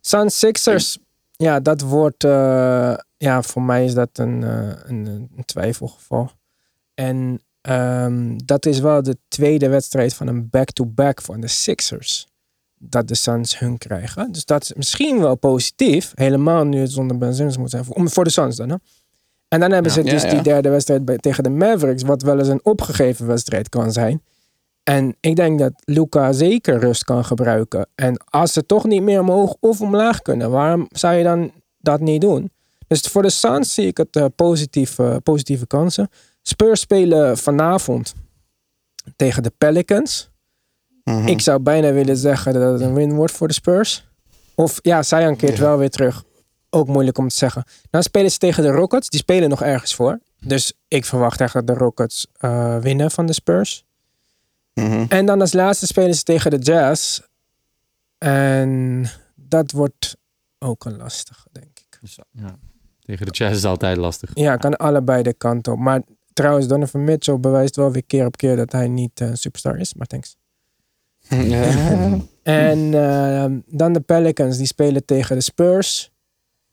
[0.05, 0.97] Suns Sixers,
[1.31, 6.31] ja, dat wordt, eh, ja, voor mij is dat een, eh, een, een twijfelgeval.
[6.93, 12.27] En ehm, dat is wel de tweede wedstrijd van een back-to-back van de Sixers.
[12.77, 14.31] Dat de Suns hun krijgen.
[14.31, 16.11] Dus dat is misschien wel positief.
[16.15, 17.85] Helemaal nu het zonder Ben Simmons moet zijn.
[17.85, 18.75] Voor, de Suns dan, hè?
[19.47, 19.97] En dan hebben Ja.
[19.97, 22.03] ze dus Ja, die derde wedstrijd bij, tegen de Mavericks.
[22.03, 24.21] Wat wel eens een opgegeven wedstrijd kan zijn.
[24.83, 27.87] En ik denk dat Luca zeker rust kan gebruiken.
[27.95, 31.99] En als ze toch niet meer omhoog of omlaag kunnen, waarom zou je dan dat
[31.99, 32.51] niet doen?
[32.87, 36.09] Dus voor de Suns zie ik het eh, positieve, positieve kansen.
[36.41, 38.13] Spurs spelen vanavond
[39.15, 40.29] tegen de Pelicans.
[41.03, 41.27] Mhm.
[41.27, 44.07] Ik zou bijna willen zeggen dat het een win wordt voor de Spurs.
[44.55, 45.63] Of ja, Zion keert Ja.
[45.63, 46.23] wel weer terug.
[46.69, 47.63] Ook moeilijk om te zeggen.
[47.89, 49.09] Dan spelen ze tegen de Rockets.
[49.09, 50.19] Die spelen nog ergens voor.
[50.39, 53.85] Dus ik verwacht echt dat de Rockets eh, winnen van de Spurs.
[54.73, 55.05] Mhm.
[55.09, 57.19] En dan als laatste spelen ze tegen de Jazz.
[58.17, 59.05] En
[59.35, 60.17] dat wordt
[60.59, 61.99] ook een lastige, denk ik.
[62.31, 62.57] ja.
[62.99, 64.31] Tegen de Jazz is altijd lastig.
[64.33, 65.77] Ja, kan allebei de kant op.
[65.79, 66.01] Maar
[66.33, 69.77] trouwens, Donovan Mitchell bewijst wel weer keer op keer dat hij niet eh, een superstar
[69.77, 69.93] is.
[69.93, 70.35] Maar thanks.
[71.19, 71.71] Ja.
[72.43, 76.11] En ehm, dan de Pelicans, die spelen tegen de Spurs.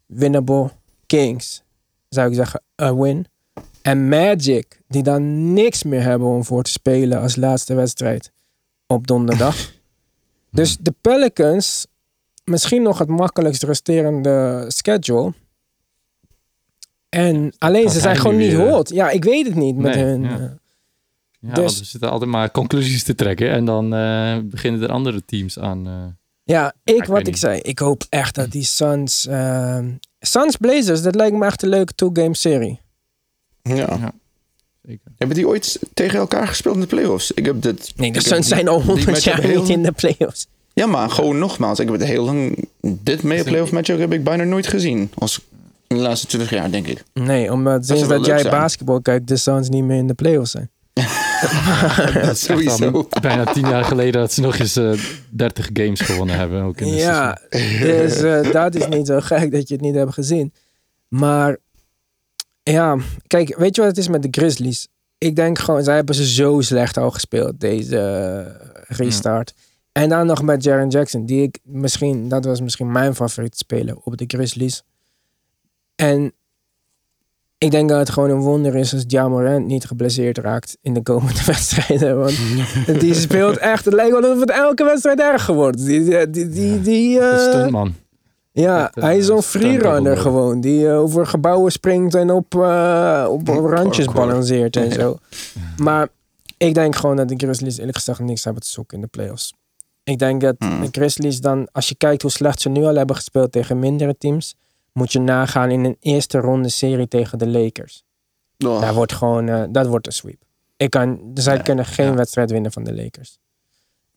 [0.07, 0.71] Winnable.
[1.07, 1.63] Kings,
[2.09, 3.27] zou ik zeggen, a win.
[3.83, 8.33] En Magic, die dan niks meer hebben om voor te spelen als laatste wedstrijd
[8.87, 9.73] op donderdag.
[10.51, 11.87] dus de Pelicans,
[12.45, 15.33] misschien nog het makkelijkst resterende schedule.
[17.09, 18.89] En alleen ze zijn gewoon niet eh, hot.
[18.89, 20.23] Ja, ik weet het niet met hun.
[20.23, 20.39] ja.
[20.39, 20.45] eh.
[21.41, 23.51] Ja, Dus- we zitten altijd maar conclusies te trekken.
[23.51, 26.19] En dan eh, beginnen er andere teams aan.
[26.45, 27.39] Ja, ik, ik wat ik niet.
[27.39, 27.61] zei.
[27.61, 29.29] Ik hoop echt dat die Suns...
[30.21, 32.81] Suns Blazers, dat lijkt me echt een leuke two-game serie.
[33.63, 33.75] Ja.
[33.75, 34.13] Ja.
[34.83, 35.13] zeker.
[35.17, 37.31] Hebben die ooit tegen elkaar gespeeld in de playoffs?
[37.33, 37.93] Ik heb dit.
[37.97, 40.47] Nee, de Suns zijn al honderd jaar heel- niet in de playoffs.
[40.73, 41.79] Ja, maar gewoon nogmaals.
[41.79, 42.69] Ik heb het heel lang.
[42.81, 45.11] Dit mee playoff matchup heb ik bijna nooit gezien.
[45.15, 45.41] Als
[45.87, 47.03] in de laatste 20 jaar, denk ik.
[47.15, 48.51] Nee, omdat sinds dat jij zijn.
[48.51, 50.71] basketbal kijkt, de Suns niet meer in de playoffs zijn.
[52.23, 52.91] dat is sowieso.
[52.91, 54.93] Al bijna tien jaar geleden dat ze nog eens eh
[55.31, 56.63] 30 games gewonnen hebben.
[56.63, 57.39] Ook in de Ja,
[57.81, 60.53] dus eh, dat is niet zo gek dat je het niet hebt gezien.
[61.09, 61.57] Maar
[62.73, 62.97] ja,
[63.27, 64.89] kijk, weet je wat het is met de Grizzlies?
[65.19, 69.55] Ik denk gewoon, zij hebben ze zo slecht al gespeeld, deze eh, restart.
[69.93, 73.97] En dan nog met Jaren Jackson, die ik misschien, dat was misschien mijn favoriete speler
[73.97, 74.83] op de Grizzlies.
[75.95, 76.33] En
[77.59, 81.03] Ik denk dat het gewoon een wonder is als Jamorant niet geblesseerd raakt in de
[81.03, 82.19] komende wedstrijden.
[82.19, 82.37] Want
[83.01, 85.85] die speelt echt, het lijkt wel alsof het elke wedstrijd erger wordt.
[85.85, 87.95] Die, die, die, eh, stuntman.
[88.53, 90.61] Ja, echt, eh, hij is zo'n freerunner gewoon.
[90.61, 94.27] Die eh, over gebouwen springt en op, eh, op randjes parkour.
[94.27, 95.19] balanceert en zo.
[95.77, 96.09] Maar
[96.57, 99.55] ik denk gewoon dat de Grizzlies eerlijk gezegd niks hebben te zoeken in de playoffs.
[100.05, 100.81] Ik denk dat Hmm.
[100.81, 104.17] de Grizzlies dan, als je kijkt hoe slecht ze nu al hebben gespeeld tegen mindere
[104.19, 104.55] teams,
[104.93, 108.05] moet je nagaan in een eerste ronde serie tegen de Lakers.
[108.67, 108.81] Oh.
[108.81, 110.43] Dat wordt gewoon, dat wordt een sweep.
[110.77, 112.15] Ik kan, zij Ja, kunnen geen ja.
[112.15, 113.39] wedstrijd winnen van de Lakers.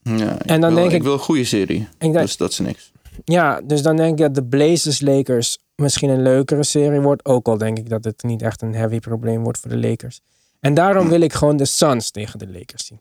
[0.01, 1.79] Ja, En dan wil, denk ik- ik wil een goede serie.
[1.79, 2.91] Ik denk, Dus dat is niks.
[3.23, 7.25] Ja, dus dan denk ik dat de Blazers Lakers misschien een leukere serie wordt.
[7.25, 10.21] Ook al denk ik dat het niet echt een heavy probleem wordt voor de Lakers.
[10.59, 12.99] En daarom wil ik gewoon de Suns tegen de Lakers zien.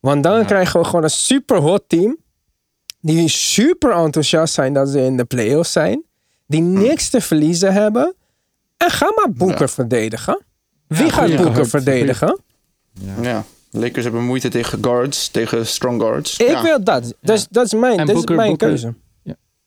[0.00, 0.44] Want dan Ja.
[0.44, 2.16] krijgen we gewoon een super hot team.
[3.00, 6.04] Die super enthousiast zijn dat ze in de playoffs zijn.
[6.46, 8.14] Die niks te verliezen hebben.
[8.76, 9.68] En ga maar Boeker Ja.
[9.68, 10.42] verdedigen.
[10.86, 12.38] Wie Ja, gaat Boeker verdedigen?
[12.92, 13.22] Ja.
[13.22, 13.44] Ja.
[13.70, 16.36] Lakers hebben moeite tegen guards, tegen strong guards.
[16.38, 16.62] Ik ja.
[16.62, 17.14] wil dat.
[17.20, 18.94] Dus, dat is mijn, En dat is mijn Booker- keuze.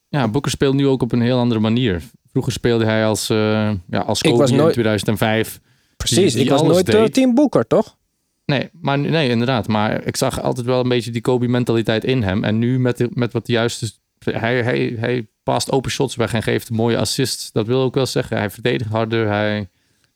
[0.10, 2.02] Ja, Booker speelt nu ook op een heel andere manier.
[2.32, 5.60] Vroeger speelde hij als, eh ja, als nooit- in 2005.
[5.98, 7.14] Precies, die ik was nooit deed.
[7.14, 7.98] team Boeker, toch?
[8.46, 9.68] Nee, maar, nee, inderdaad.
[9.68, 12.44] Maar ik zag altijd wel een beetje die Kobe-mentaliteit in hem.
[12.44, 13.92] En nu met, met wat de juiste...
[14.20, 17.52] Hij, hij, hij past open shots weg en geeft mooie assists.
[17.52, 18.38] Dat wil ook wel zeggen.
[18.38, 19.28] Hij verdedigt harder.
[19.28, 19.70] Hij,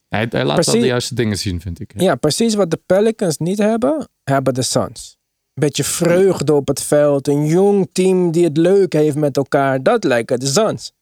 [0.09, 0.81] hij, hij laat wel Precies.
[0.81, 1.91] de juiste dingen zien, vind ik.
[2.01, 5.17] Ja, precies wat de Pelicans niet hebben, hebben de Suns.
[5.59, 9.83] Beetje vreugde op het veld, een jong team die het leuk heeft met elkaar.
[9.83, 10.93] Dat lijken de Suns.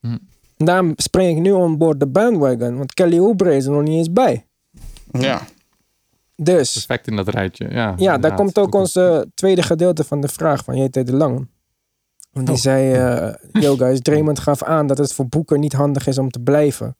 [0.00, 0.16] Hm.
[0.56, 3.96] Daarom spring ik nu on board de bandwagon, want Kelly Oubre is er nog niet
[3.96, 4.46] eens bij.
[5.10, 5.40] Ja.
[6.36, 7.68] Dus, Perfect in dat rijtje.
[7.70, 8.98] Ja, ja, daar komt ook ons
[9.34, 11.46] tweede gedeelte van de vraag van JT de Lange.
[12.32, 12.62] Want die Oh.
[12.62, 16.30] zei, eh yo guys, Draymond gaf aan dat het voor Boeker niet handig is om
[16.30, 16.96] te blijven.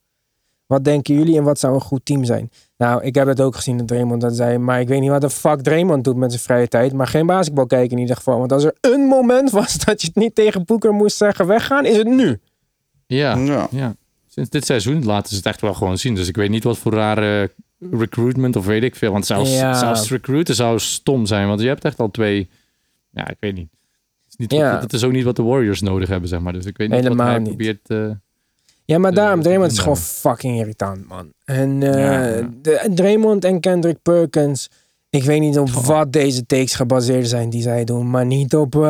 [0.65, 2.51] Wat denken jullie en wat zou een goed team zijn?
[2.79, 4.57] Nou, ik heb het ook gezien dat Draymond dat zei.
[4.57, 6.93] Maar ik weet niet wat de fuck Draymond doet met zijn vrije tijd.
[6.93, 8.39] Maar geen basketbal kijken in ieder geval.
[8.39, 11.85] Want als er een moment was dat je het niet tegen Boeker moest zeggen weggaan,
[11.85, 12.39] is het nu.
[13.05, 13.67] Ja, Ja.
[13.71, 13.95] ja.
[14.27, 16.15] Sinds dit seizoen laten ze het echt wel gewoon zien.
[16.15, 17.51] Dus ik weet niet wat voor rare
[17.91, 19.11] recruitment of weet ik veel.
[19.11, 19.73] Want zelfs, Ja.
[19.73, 21.47] zelfs recruiten zou stom zijn.
[21.47, 22.49] Want je hebt echt al twee...
[23.09, 23.69] Ja, ik weet niet.
[23.71, 24.71] Het is, niet Ja.
[24.73, 26.53] wat, het is ook niet wat de Warriors nodig hebben, zeg maar.
[26.53, 27.55] Dus ik weet niet Helemaal wat hij niet.
[27.57, 27.89] probeert...
[27.89, 28.15] eh,
[28.89, 31.31] Ja, maar De- daarom, Draymond is gewoon fucking irritant, man.
[31.45, 32.49] En eh, Ja, ja.
[32.61, 34.69] De, Draymond en Kendrick Perkins,
[35.09, 35.85] ik weet niet op Oh.
[35.85, 38.81] wat deze takes gebaseerd zijn die zij doen, maar niet op eh,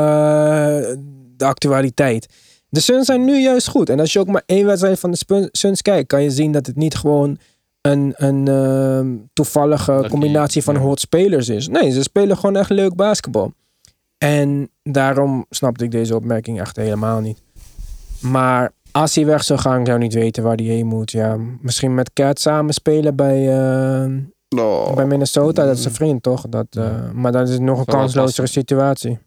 [1.38, 2.28] de actualiteit.
[2.70, 3.90] De Suns zijn nu juist goed.
[3.90, 6.66] En als je ook maar één wedstrijd van de Suns kijkt, kan je zien dat
[6.66, 7.38] het niet gewoon
[7.82, 11.68] een, een ehm, toevallige combinatie van hot spelers is.
[11.68, 13.54] Nee, ze spelen gewoon echt leuk basketbal.
[14.18, 17.42] En daarom snapte ik deze opmerking echt helemaal niet.
[18.20, 21.12] Maar als hij weg zou gaan, ik zou niet weten waar hij heen moet.
[21.12, 24.12] Ja, misschien met Cat samen spelen bij, eh,
[24.60, 24.94] Oh.
[24.96, 25.66] bij Minnesota.
[25.66, 26.46] Dat is een vriend, toch?
[26.50, 29.20] Dat, eh, Maar dat is nog een kanslozere situatie.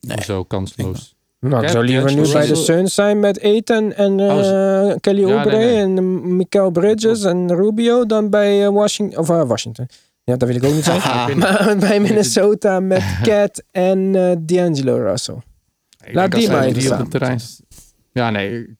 [0.00, 0.22] Nee.
[0.22, 1.14] Zo kansloos.
[1.40, 2.54] Nou, ik zou liever nu bij de.
[2.54, 5.96] Suns zijn met Ethan en eh, Oh, Kelly Ja, Oubre nee, nee.
[5.96, 9.18] en Mikael Bridges en Rubio dan bij eh, Washington.
[9.18, 9.88] Of eh, Washington.
[10.24, 11.00] Ja, dat wil ik ook niet zijn.
[11.00, 11.34] Haha.
[11.66, 15.36] maar bij Minnesota met Cat en eh, D'Angelo Russell.
[16.04, 17.40] Ik Laat die maar die op samen het terrein...
[18.12, 18.78] Ja, nee.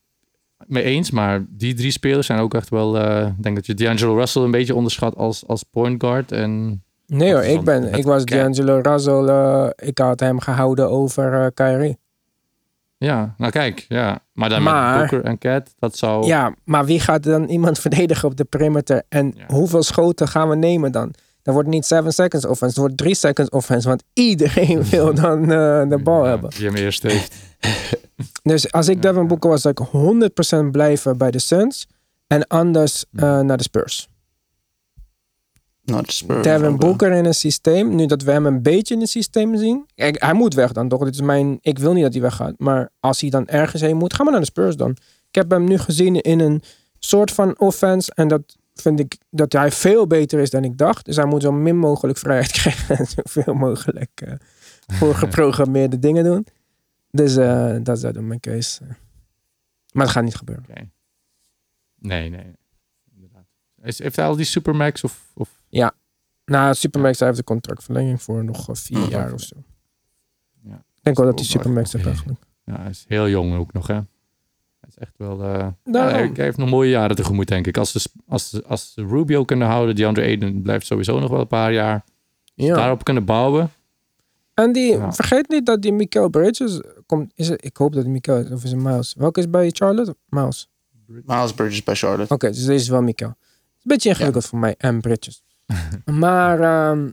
[0.66, 2.98] Mee eens, maar die drie spelers zijn ook echt wel...
[2.98, 6.32] eh, ik denk dat je D'Angelo Russell een beetje onderschat als, als point guard.
[6.32, 8.24] En Nee hoor, ik, ben, ik was.
[8.24, 9.24] D'Angelo Russell.
[9.26, 11.98] eh, ik had hem gehouden over eh Kyrie.
[12.98, 13.84] ja, nou kijk.
[13.88, 14.18] Ja.
[14.32, 16.26] Maar dan Maar- met Booker en Cat, dat zou...
[16.26, 19.02] Ja, maar wie gaat dan iemand verdedigen op de perimeter?
[19.08, 19.44] En Ja.
[19.54, 21.14] hoeveel schoten gaan we nemen dan?
[21.42, 23.88] Dan wordt niet 7 seconds offense, het wordt 3 seconds offense.
[23.88, 26.50] Want iedereen wil dan eh, de bal Ja, hebben.
[26.50, 27.34] Die hem eerst heeft.
[28.42, 31.86] Dus als ik Devin Booker was, zou ik 100% blijven bij de Suns.
[32.26, 34.08] En anders eh, naar de Spurs.
[35.84, 37.94] Nou, de Spurs Devin ook, Booker in een systeem.
[37.94, 39.86] Nu dat we hem een beetje in het systeem zien.
[39.94, 41.04] Kijk, hij moet weg dan toch?
[41.04, 42.54] Dit is mijn, ik wil niet dat hij weggaat.
[42.58, 44.90] Maar als hij dan ergens heen moet, ga maar naar de Spurs dan.
[45.28, 46.62] Ik heb hem nu gezien in een
[46.98, 48.12] soort van offense.
[48.14, 48.42] En dat
[48.74, 51.04] vind ik dat hij veel beter is dan ik dacht.
[51.04, 52.98] Dus hij moet zo min mogelijk vrijheid krijgen.
[52.98, 54.32] En zoveel mogelijk eh
[54.98, 56.46] voor geprogrammeerde dingen doen.
[57.10, 58.80] Dus eh, dat is dan mijn keus.
[59.92, 60.64] Maar dat gaat niet gebeuren.
[61.98, 62.52] Nee, nee.
[63.14, 63.46] Inderdaad.
[63.80, 65.30] Heeft hij al die Supermax of...
[65.34, 65.62] of
[66.44, 69.56] Nou, Supermax hij heeft een contractverlenging voor nog eh, vier Oh, jaar of zo.
[70.62, 70.74] Ja.
[70.94, 72.40] Ik denk wel dat hij Supermax heeft eigenlijk.
[72.64, 73.94] Ja, hij is heel jong ook nog, hè?
[73.94, 75.42] Hij is echt wel...
[75.44, 77.76] eh, ja, hij heeft nog mooie jaren tegemoet, denk ik.
[77.76, 81.72] Als ze, als, als Rubio kunnen houden, DeAndre Ayton blijft sowieso nog wel een paar
[81.72, 82.04] jaar.
[82.54, 82.74] Ja.
[82.74, 83.70] Daarop kunnen bouwen.
[84.60, 85.12] En die, Ja.
[85.12, 87.32] vergeet niet dat die Mikael Bridges komt.
[87.34, 89.14] Is het, ik hoop dat Mikael is, of is het Miles?
[89.18, 90.16] Welke is bij Charlotte?
[90.28, 90.68] Miles.
[91.06, 92.34] Miles Bridges bij Charlotte.
[92.34, 93.30] Oké, dus deze is wel Mikael.
[93.30, 93.38] Het
[93.76, 95.42] is een beetje ingewikkeld voor mij en Bridges.
[96.24, 97.10] maar ehm,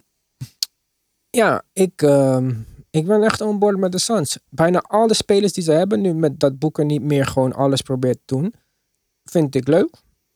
[1.29, 2.53] ja, ik, ehm,
[2.89, 4.37] ik ben echt onboord met de Suns.
[4.49, 8.17] Bijna alle spelers die ze hebben nu met dat Boeker niet meer gewoon alles probeert
[8.25, 8.53] te doen,
[9.23, 9.89] vind ik leuk.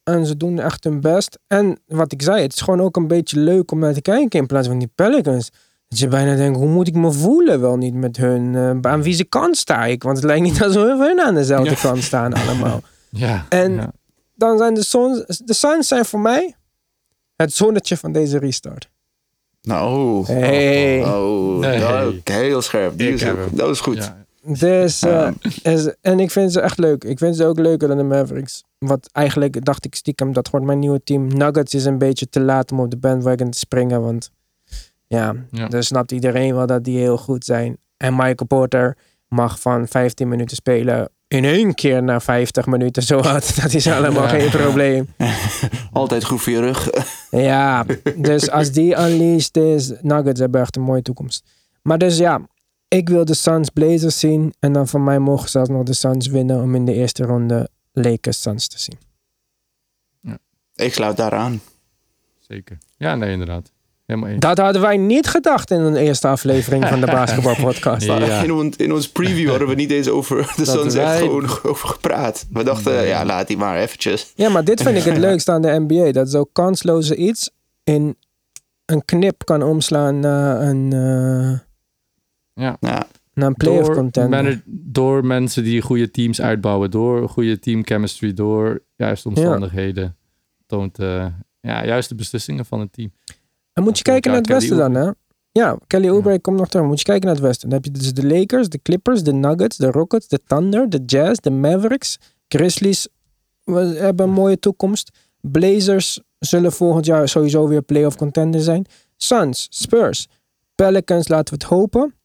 [0.04, 1.40] En ze doen echt hun best.
[1.48, 4.40] En wat ik zei, het is gewoon ook een beetje leuk om naar te kijken
[4.40, 5.50] in plaats van die Pelicans.
[5.92, 8.56] Dat je bijna denkt, hoe moet ik me voelen wel niet met hun?
[8.56, 10.04] eh, aan wie ze kant sta ik?
[10.04, 12.82] Want het lijkt niet alsof hun aan dezelfde kant staan allemaal.
[13.10, 13.46] Ja.
[13.50, 13.92] En ja.
[14.36, 16.56] dan zijn de Suns, de Suns zijn voor mij
[17.36, 18.90] het zonnetje van deze restart.
[19.62, 21.04] Nou, Hey.
[21.04, 21.80] oh, Nee.
[21.80, 22.98] nou, heel scherp.
[22.98, 23.96] Die is, dat is goed.
[23.98, 24.26] Ja.
[24.44, 25.30] Dus, eh,
[25.64, 27.04] is- en ik vind ze echt leuk.
[27.04, 28.64] Ik vind ze ook leuker dan de Mavericks.
[28.78, 31.28] Wat eigenlijk dacht ik stiekem, dat wordt mijn nieuwe team.
[31.28, 34.02] Nuggets is een beetje te laat om op de bandwagon te springen.
[34.02, 34.32] Want
[35.18, 35.68] ja, Ja.
[35.68, 37.78] dan snapt iedereen wel dat die heel goed zijn.
[37.98, 38.98] En Michael Porter
[39.28, 43.56] mag van 15 minuten spelen in één keer naar 50 minuten zo hard.
[43.62, 44.30] Dat is allemaal Ja.
[44.30, 45.08] geen probleem.
[45.92, 46.90] Altijd goed voor je rug.
[47.32, 47.86] Ja,
[48.16, 51.44] dus als die unleashed is, Nuggets hebben echt een mooie toekomst.
[51.82, 52.42] Maar dus ja,
[52.88, 54.54] ik wil de Suns Blazers zien.
[54.60, 57.70] En dan van mij mogen zelfs nog de Suns winnen om in de eerste ronde
[57.92, 58.98] Lakers Suns te zien.
[60.76, 61.62] Ik sluit daaraan.
[62.40, 62.78] Zeker.
[62.98, 63.71] Ja, nee, inderdaad.
[64.12, 64.40] Helemaal eens.
[64.40, 68.06] Dat hadden wij niet gedacht in een eerste aflevering van de basketbalpodcast.
[68.06, 68.44] Ja.
[68.44, 71.44] In, ons, in ons preview hadden we niet eens over de Suns echt wij- gewoon
[71.64, 72.48] over gepraat.
[72.52, 73.08] We dachten, Nee.
[73.08, 74.32] ja, laat die maar eventjes.
[74.36, 76.12] Ja, maar dit vind ik het leukste aan de NBA.
[76.12, 77.50] Dat zo kansloze iets
[77.84, 78.16] in
[78.86, 81.60] een knip kan omslaan naar een, eh,
[82.64, 82.78] Ja.
[82.80, 84.62] Ja, naar een playoff Door, contender.
[84.66, 90.16] door mensen die goede teams uitbouwen, door goede teamchemistry, door juiste omstandigheden,
[90.66, 91.26] toont eh,
[91.62, 93.12] ja, juist de beslissingen van het team.
[93.74, 95.12] En moet je kijken naar het westen dan, hè?
[95.52, 96.86] Ja, Kelly Oubre komt nog terug.
[96.86, 97.70] Moet je kijken naar het westen.
[97.70, 101.02] Dan heb je dus de Lakers, de Clippers, de Nuggets, de Rockets, de Thunder, de
[101.06, 102.18] Jazz, de Mavericks.
[102.48, 103.08] Grizzlies
[103.64, 105.12] we hebben een mooie toekomst.
[105.42, 108.86] Blazers zullen volgend jaar sowieso weer playoff contender zijn.
[109.18, 110.28] Suns, Spurs,
[110.76, 112.16] Pelicans, laten we het hopen.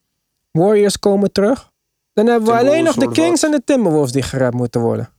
[0.50, 1.70] Warriors komen terug.
[2.12, 5.10] Dan hebben we alleen nog de Kings en de Timberwolves die gered moeten worden.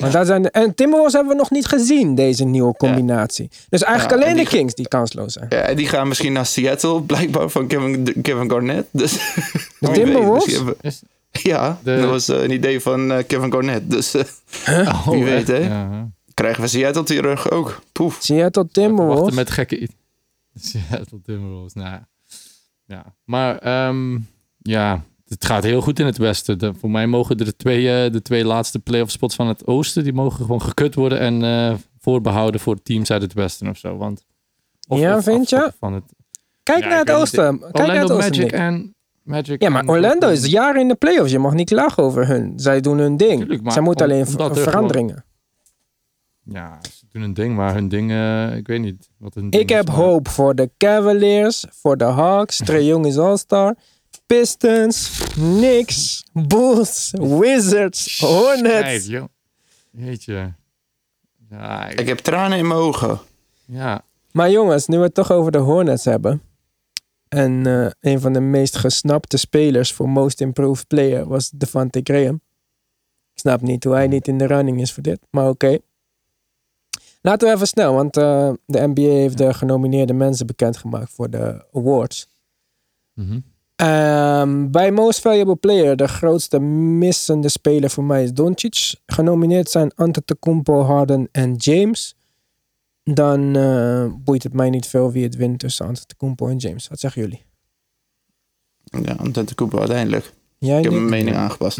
[0.00, 3.50] Maar dat zijn de, en Timberwolves hebben we nog niet gezien, deze nieuwe combinatie.
[3.68, 5.46] Dus eigenlijk Ja, alleen en de Kings die kansloos zijn.
[5.48, 8.88] Ja, en die gaan misschien naar Seattle, blijkbaar van Kevin, Kevin Garnett.
[9.00, 9.18] Dus, De
[9.78, 10.54] wie weet, Timberwolves?
[10.54, 10.76] hebben-
[11.30, 13.90] Ja, De- dat was eh, een idee van eh, Kevin Garnett.
[13.90, 15.56] Dus eh, Wie weet, hè?
[15.58, 16.08] Ja.
[16.34, 17.80] krijgen we Seattle terug ook.
[17.92, 18.16] Poef.
[18.20, 19.34] Seattle Wachten Timberwolves.
[19.34, 19.88] met gekke...
[20.60, 22.08] Seattle Timberwolves, nou ja.
[22.86, 23.04] ja.
[23.24, 24.18] Maar ehm,
[24.58, 25.04] ja,
[25.34, 26.58] het gaat heel goed in het westen.
[26.58, 30.04] De- voor mij mogen de twee, eh, de twee laatste playoff spots van het oosten,
[30.04, 33.96] die mogen gewoon gekut worden en eh, voorbehouden voor teams uit het westen of zo.
[33.96, 34.24] Want,
[34.80, 35.72] Ja, vind je?
[35.78, 36.04] Van het,
[36.62, 37.58] Kijk Ja, naar het oosten.
[37.58, 38.32] Kijk naar het Orlando oosten.
[38.42, 38.94] Magic en...
[39.22, 41.32] Magic Ja, maar Orlando is jaren in de playoffs.
[41.32, 42.52] Je mag niet klagen over hun.
[42.56, 43.38] Zij doen hun ding.
[43.40, 45.24] Tuurlijk, Zij moeten om- alleen er veranderingen.
[46.44, 49.62] Ja, ze doen een ding, maar hun ding, eh, ik weet niet wat hun ding
[49.62, 53.76] Ik is, heb maar- hoop voor de Cavaliers, voor de Hawks, Trae Young is All-Star,
[54.40, 59.06] Pistons, Knicks, Bulls, Wizards, Hornets.
[59.06, 59.24] joh.
[59.90, 60.52] Jeetje.
[61.50, 63.18] Ja, ik- Ik heb tranen in mijn ogen.
[63.64, 64.04] ja.
[64.32, 66.42] Maar jongens, nu we het toch over de Hornets hebben.
[67.28, 72.40] En eh, een van de meest gesnapte spelers voor Most Improved Player was Devante Graham.
[73.32, 75.78] Ik snap niet hoe hij niet in de running is voor dit, maar oké.
[77.22, 81.64] Laten we even snel, want eh, de NBA heeft de genomineerde mensen bekendgemaakt voor de
[81.72, 82.28] awards.
[83.14, 83.40] Mhm.
[83.80, 88.94] Ehm, bij Most Valuable Player, de grootste missende speler voor mij is Doncic.
[89.06, 92.14] Genomineerd zijn Antetokounmpo, Harden en James.
[93.04, 96.88] Dan eh, boeit het mij niet veel wie het wint tussen Antetokounmpo en James.
[96.88, 97.44] Wat zeggen jullie?
[99.04, 100.32] Ja, Antetokounmpo uiteindelijk.
[100.58, 101.78] Jij Ik heb mijn mening aangepast.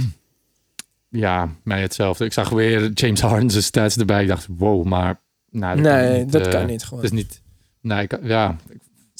[1.09, 2.24] Ja, mij hetzelfde.
[2.24, 4.22] Ik zag weer James Harden's stats erbij.
[4.22, 5.20] Ik dacht, wow, maar...
[5.51, 7.03] Nou, dat Nee, kan niet, dat eh, kan niet gewoon.
[7.03, 7.42] Het is niet...
[7.80, 8.57] Nee, ik- ja,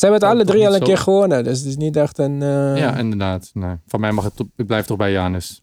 [0.01, 1.45] Ze hebben het alle drie al een keer gewonnen.
[1.45, 2.43] Dus het is niet echt een...
[2.43, 3.51] eh, ja, inderdaad.
[3.53, 3.77] Nee.
[3.87, 4.45] Van mij mag het...
[4.57, 5.63] Ik blijf toch bij Janis.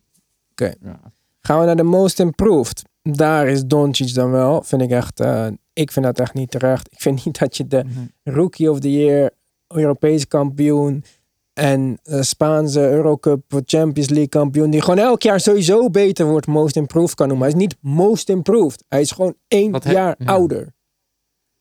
[0.51, 0.73] Oké.
[0.81, 0.99] Ja.
[1.41, 2.83] Gaan we naar de Most Improved.
[3.01, 4.61] Daar is Doncic dan wel.
[4.63, 5.19] Vind ik echt...
[5.19, 6.87] eh, ik vind dat echt niet terecht.
[6.91, 7.83] Ik vind niet dat je de
[8.23, 9.29] Rookie of the Year,
[9.67, 11.03] Europees kampioen
[11.53, 16.75] en eh, Spaanse Eurocup Champions League kampioen, die gewoon elk jaar sowieso beter wordt, most
[16.75, 17.47] improved kan noemen.
[17.47, 18.83] Hij is niet most improved.
[18.87, 20.25] Hij is gewoon één Wat jaar ja.
[20.25, 20.59] ouder.
[20.59, 20.71] Ja,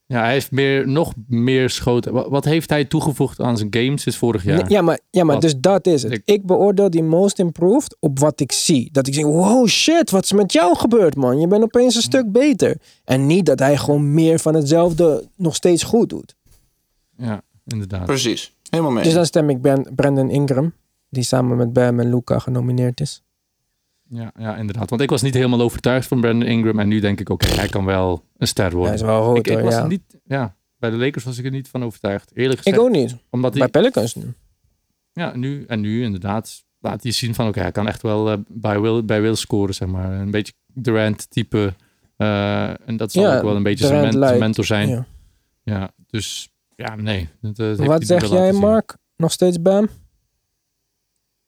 [0.07, 2.13] hij heeft meer, nog meer schoten.
[2.13, 4.57] Wat, wat heeft hij toegevoegd aan zijn games sinds vorig jaar?
[4.57, 5.43] Nee, Ja, maar, ja, maar Wat?
[5.43, 6.13] dus dat is het.
[6.13, 8.89] Ik- Ik beoordeel die most improved op wat ik zie.
[8.93, 11.41] Dat ik zeg, wow shit, wat is met jou gebeurd man?
[11.41, 12.77] Je bent opeens een stuk beter.
[13.05, 16.35] En niet dat hij gewoon meer van hetzelfde nog steeds goed doet.
[17.17, 18.05] Ja, inderdaad.
[18.07, 18.55] Precies.
[18.71, 19.05] Helemaal mee.
[19.05, 20.73] Dus dan stem ik Ben- Brandon Ingram,
[21.11, 23.23] die samen met Bam en Luca genomineerd is.
[24.09, 24.91] Ja, ja, inderdaad.
[24.91, 26.79] Want ik was niet helemaal overtuigd van Brandon Ingram.
[26.79, 28.87] En nu denk ik, oké, hij kan wel een ster worden.
[28.87, 29.87] Hij is wel rood ik, ik was ja.
[29.87, 32.31] niet, ja, bij de Lakers was ik er niet van overtuigd.
[32.35, 32.83] Eerlijk Ik gezegd.
[32.83, 33.17] ook niet.
[33.31, 34.33] Omdat hij, Bij Pelicans nu.
[35.13, 38.39] ja, nu, en nu inderdaad laat hij zien van, oké, hij kan echt wel eh,
[38.49, 40.13] bij, will, bij will scoren, zeg maar.
[40.13, 41.75] Een beetje Durant type.
[42.17, 44.89] eh, en dat zal Ja, ook wel een beetje zijn, men- mentor zijn.
[44.89, 45.07] Ja.
[45.63, 45.91] Ja.
[46.07, 47.29] dus ja, nee.
[47.41, 48.53] Dat, eh, dat Wat zeg jij.
[48.53, 48.97] Mark?
[49.17, 49.89] Nog steeds Bam?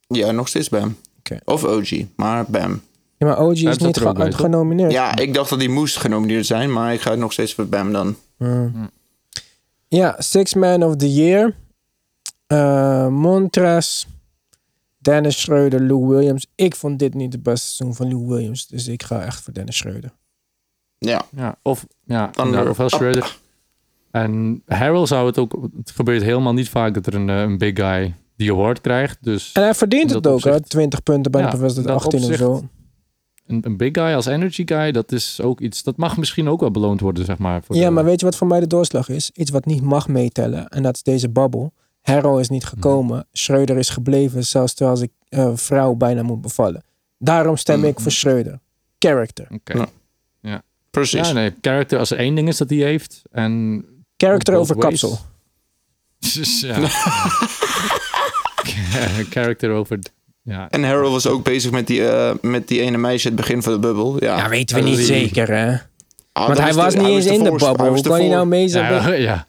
[0.07, 0.97] Ja, nog steeds Bam.
[1.45, 2.81] Of OG, maar Bam.
[3.17, 4.93] Ja, maar OG is niet er ge- genomineerd.
[4.93, 7.93] Ja, ik dacht dat hij moest genomineerd zijn, maar ik ga nog steeds voor Bam
[7.93, 8.17] dan.
[8.37, 8.91] Hmm.
[9.89, 11.55] Ja, Six Man of the Year.
[12.47, 14.07] Eh Montres.
[14.99, 16.47] Dennis Schreuder, Lou Williams.
[16.55, 18.67] Ik vond dit niet het beste seizoen van Lou Williams.
[18.67, 20.11] Dus ik ga echt voor Dennis Schreuder.
[20.99, 23.39] Ja, Ja, of, ja, weer- ofwel Schroeder.
[24.11, 25.69] En Harold zou het ook...
[25.77, 29.19] Het gebeurt helemaal niet vaak dat er een, eh, een big guy die award krijgt.
[29.21, 30.51] Dus En hij verdient het ook, hè?
[30.51, 32.69] opzicht- 20 punten bij Ja, de wedstrijd dat 18 of opzicht- zo.
[33.47, 35.83] een, een big guy als energy guy, dat is ook iets...
[35.83, 37.63] Dat mag misschien ook wel beloond worden, zeg maar.
[37.63, 39.31] Voor Ja, de- maar weet je wat voor mij de doorslag is?
[39.35, 40.69] Iets wat niet mag meetellen.
[40.69, 41.73] En dat is deze babbel.
[42.03, 43.27] Harrow is niet gekomen.
[43.33, 46.83] Schreuder is gebleven, zelfs terwijl ik eh, vrouw bijna moet bevallen.
[47.19, 48.03] Daarom stem ik Mhm.
[48.03, 48.59] voor Schreuder.
[48.99, 49.47] Character.
[49.51, 49.87] Oké.
[50.41, 50.63] Ja.
[50.91, 51.27] precies.
[51.29, 51.55] Ja, nee.
[51.61, 53.23] Character, als er één ding is dat hij heeft.
[53.31, 53.85] En
[54.17, 55.01] Character over ways.
[55.01, 55.19] kapsel.
[56.19, 56.79] Dus, ja.
[59.31, 59.99] Character over...
[60.43, 63.63] Ja, En Harold was ook bezig met die, eh, met die ene meisje het begin
[63.63, 64.25] van de bubbel.
[64.25, 65.77] Ja, Ja, weten we niet zeker, hè?
[66.33, 68.69] Ah, Want hij was de- niet eens in de was Hoe kan hij nou mee
[68.69, 68.93] zijn?
[68.93, 69.47] ja, ja.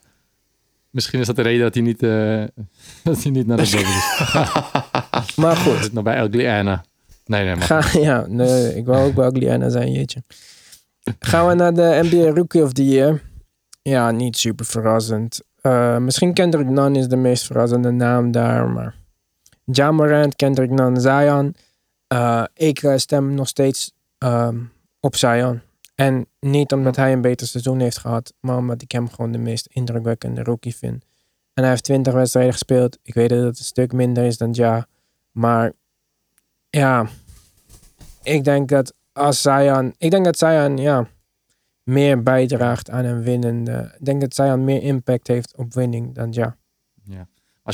[0.90, 2.42] Misschien is dat de reden dat hij niet, eh,
[3.04, 5.36] dat hij niet naar de bubbel is.
[5.36, 5.82] Maar goed.
[5.82, 6.84] zit nog bij Ugly Anna.
[7.26, 7.64] Nee, nee, maar...
[7.82, 10.22] Ga, ja, nee, ik wou ook bij Ugly Anna zijn, jeetje.
[11.18, 13.20] Gaan we naar de NBA Rookie of the Year.
[13.82, 15.40] Ja, niet super verrassend.
[15.60, 18.94] Eh, misschien Kendrick Nunn is de meest verrassende naam daar, maar...
[19.72, 21.54] Ja Morant, Kendrick Nunn, Zion.
[22.06, 24.58] Eh, ik eh, stem nog steeds ehm,
[25.00, 25.60] op Zion.
[25.94, 29.38] En niet omdat hij een beter seizoen heeft gehad, maar omdat ik hem gewoon de
[29.38, 31.04] meest indrukwekkende rookie vind.
[31.54, 32.98] En hij heeft 20 wedstrijden gespeeld.
[33.02, 34.86] Ik weet dat het een stuk minder is dan Ja.
[35.30, 35.72] Maar
[36.70, 37.06] ja,
[38.22, 41.08] ik denk dat als Zion, ik denk dat Zion ja,
[41.82, 43.94] meer bijdraagt aan een winnende.
[43.98, 46.56] Ik denk dat Zion meer impact heeft op winning dan Ja.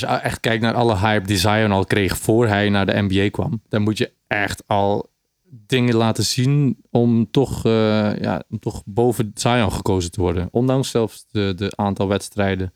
[0.02, 3.02] Als je echt kijkt naar alle hype die Zion al kreeg voor hij naar de
[3.02, 5.10] NBA kwam, dan moet je echt al
[5.50, 10.48] dingen laten zien om toch, eh, ja, om toch boven Zion gekozen te worden.
[10.50, 12.72] Ondanks zelfs de, de aantal wedstrijden.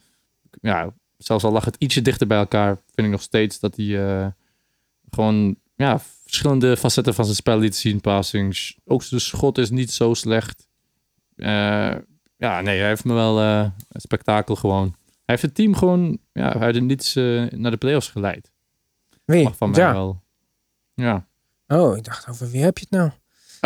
[0.61, 4.09] Ja, zelfs al lag het ietsje dichter bij elkaar, vind ik nog steeds dat hij
[4.21, 4.27] eh,
[5.11, 8.01] gewoon ja, verschillende facetten van zijn spel liet zien.
[8.01, 10.69] Passing, sh- ook zijn schot is niet zo slecht.
[11.37, 11.95] Eh,
[12.37, 14.95] ja, nee, hij heeft me wel spektakel gewoon.
[15.31, 18.51] Hij heeft het team gewoon ja, uit het niets eh, naar de playoffs geleid.
[19.25, 19.43] Wie?
[19.45, 19.93] Mag van mij Ja.
[19.93, 20.21] wel.
[20.95, 21.27] Ja.
[21.69, 23.11] Oh, ik dacht over wie heb je het nou?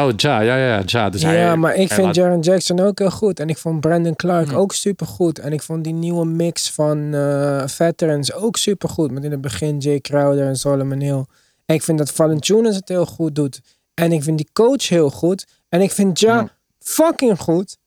[0.08, 1.10] Oh, Ja, ja, ja, ja.
[1.10, 3.40] Dus ja, hij, maar ik vind laat- Jaron Jackson ook heel goed.
[3.40, 4.54] En ik vond Brandon Clark Hm.
[4.54, 5.38] ook super goed.
[5.38, 9.10] En ik vond die nieuwe mix van eh, veterans ook super goed.
[9.10, 11.24] Met in het begin Jay Crowder en Solomon Hill.
[11.64, 13.60] En ik vind dat Valanciunas het heel goed doet.
[13.94, 15.46] En ik vind die coach heel goed.
[15.68, 16.48] En ik vind Ja Ja.
[16.78, 17.78] fucking goed.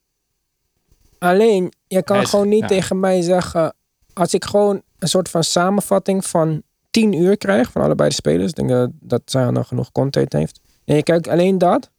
[1.19, 2.67] Alleen, je kan is- gewoon niet ja.
[2.67, 3.73] tegen mij zeggen...
[4.13, 7.71] Als ik gewoon een soort van samenvatting van 10 uur krijg...
[7.71, 8.49] van allebei de spelers.
[8.49, 10.59] Ik denk dat, dat zij nog genoeg content heeft.
[10.85, 11.91] En je kijkt alleen dat...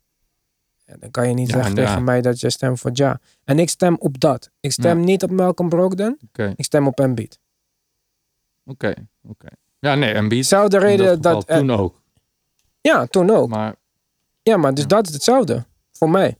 [0.99, 1.85] Dan kan je niet Ja, zeggen ja.
[1.87, 3.21] tegen mij dat je stemt voor Ja.
[3.45, 4.51] En ik stem op dat.
[4.61, 6.19] Ik stem niet op Malcolm Brogdon.
[6.57, 7.39] Ik stem op Embiid.
[8.64, 8.95] oké,
[9.29, 9.47] oké.
[9.79, 10.41] Ja, nee, Embiid.
[10.43, 11.47] Dezelfde in reden dat dat...
[11.59, 12.01] toen ook.
[12.81, 13.49] ja, toen ook.
[13.49, 13.75] Maar
[14.43, 15.64] Ja, maar dus dat is hetzelfde.
[15.93, 16.37] Voor mij.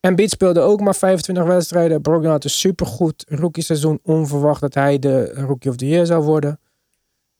[0.00, 2.00] Embiid speelde ook maar 25 wedstrijden.
[2.02, 4.00] Brogdon had een supergoed rookie seizoen.
[4.02, 6.60] Onverwacht dat hij de rookie of the year zou worden.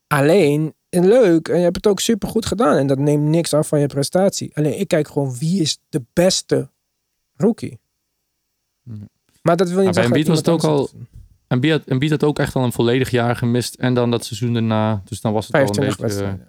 [0.07, 1.49] Alleen, en leuk.
[1.49, 2.77] En je hebt het ook supergoed gedaan.
[2.77, 4.51] En dat neemt niks af van je prestatie.
[4.57, 6.71] Alleen, ik kijk gewoon wie is de beste
[7.35, 7.79] rookie.
[8.83, 8.95] Ja.
[9.43, 12.65] Maar dat wil niet zeggen was het ook anders het- Embiid, had- ook echt al
[12.65, 13.75] een volledig jaar gemist.
[13.75, 15.03] En dan dat seizoen daarna.
[15.05, 16.49] Dus dan was het al een 25 beetje...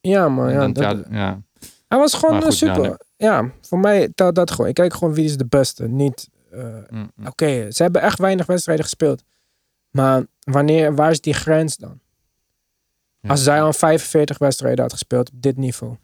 [0.00, 1.42] Ja, maar en ja, dan- dat, ja, ja.
[1.90, 3.00] Hij was gewoon goed, ja, super.
[3.16, 4.68] Ja, voor mij telt dat gewoon.
[4.68, 5.88] Ik kijk gewoon wie is de beste.
[5.88, 7.26] Niet eh, Mm, mm.
[7.26, 9.22] Oké, ze hebben echt weinig wedstrijden gespeeld.
[9.90, 12.00] Maar wanneer, waar is die grens dan?
[13.20, 13.28] Ja.
[13.30, 15.96] Als Zion 45 wedstrijden had gespeeld op dit niveau.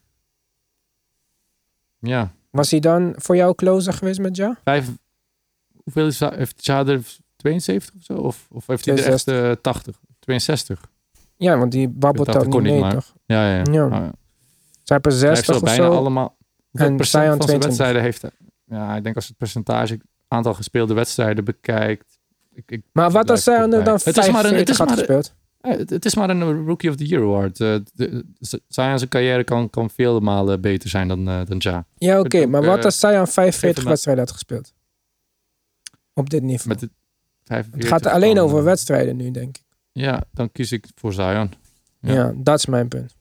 [1.98, 4.56] Ja, Was hij dan voor jou closer geweest met Ja?
[4.64, 4.88] vijf...
[5.82, 7.02] Hoeveel is, heeft Ja er
[7.36, 8.12] 72 of zo?
[8.14, 9.56] Of, of heeft hij er echt 62.
[9.56, 10.00] eh, 80?
[10.20, 10.80] 62?
[11.36, 13.14] Ja, want die babbelt Dat niet mee, toch?
[13.26, 13.62] Ja, ja.
[13.70, 13.86] Ja.
[13.88, 14.00] Ja.
[14.00, 14.12] Zij
[14.92, 15.92] hebben heeft 60 wel of bijna zo.
[15.98, 16.36] allemaal...
[16.72, 17.66] En Zion van zijn 22.
[17.66, 18.24] wedstrijden heeft?
[18.64, 22.18] Ja, ik denk als het percentage aantal gespeelde wedstrijden bekijkt.
[22.54, 23.84] Ik, ik, Maar wat als erbij.
[23.84, 25.34] dan Het is maar een- 45 het is had maar een- gespeeld?
[25.60, 27.60] Eh, het, het is maar een Rookie of the Year award.
[27.60, 27.76] Eh,
[28.68, 31.86] zijn carrière kan, kan vele malen beter zijn dan, eh, dan Ja.
[31.96, 32.46] Ja, oké.
[32.46, 34.72] maar wat als Zion 45 maar- wedstrijden had gespeeld?
[36.12, 36.68] Op dit niveau.
[36.68, 36.90] Met de
[37.44, 39.64] 45 het gaat alleen over wedstrijden nu, denk ik.
[39.92, 41.52] Ja, dan kies ik voor Zion.
[42.00, 42.32] Ja, Ja.
[42.36, 43.14] dat is mijn punt.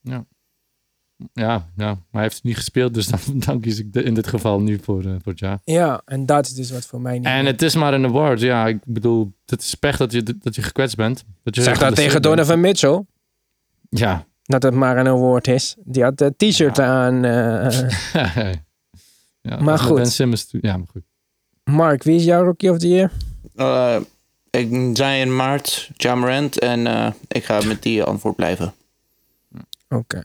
[0.00, 0.24] Ja,
[1.32, 4.60] ja, maar hij heeft niet gespeeld, dus dan, dan kies ik de- in dit geval
[4.60, 5.60] nu voor, eh, voor Ja.
[5.64, 8.40] Ja, en dat is dus wat voor mij niet En het is maar een award.
[8.40, 11.24] Ja, ik bedoel, het is pech dat je, dat je gekwetst bent.
[11.42, 12.24] Dat je Zeg dat tegen bent.
[12.24, 13.04] Donovan Mitchell.
[13.90, 14.26] Ja.
[14.42, 15.76] Dat het maar een award is.
[15.84, 17.24] Die had een t-shirt aan.
[17.24, 17.88] eh.
[19.40, 19.96] ja Maar goed.
[19.96, 21.02] Ben Simmons, ja, maar goed.
[21.64, 23.10] Mark, wie is jouw rookie of the year?
[23.54, 23.96] Eh,
[24.50, 28.74] ik zei in maart Jamarant en eh, ik ga met die antwoord blijven.
[29.88, 30.22] Oké.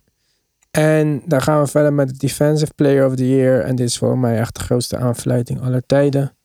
[0.78, 3.62] En dan gaan we verder met de Defensive Player of the Year.
[3.64, 6.36] En dit is voor mij echt de grootste aanfluiting aller tijden.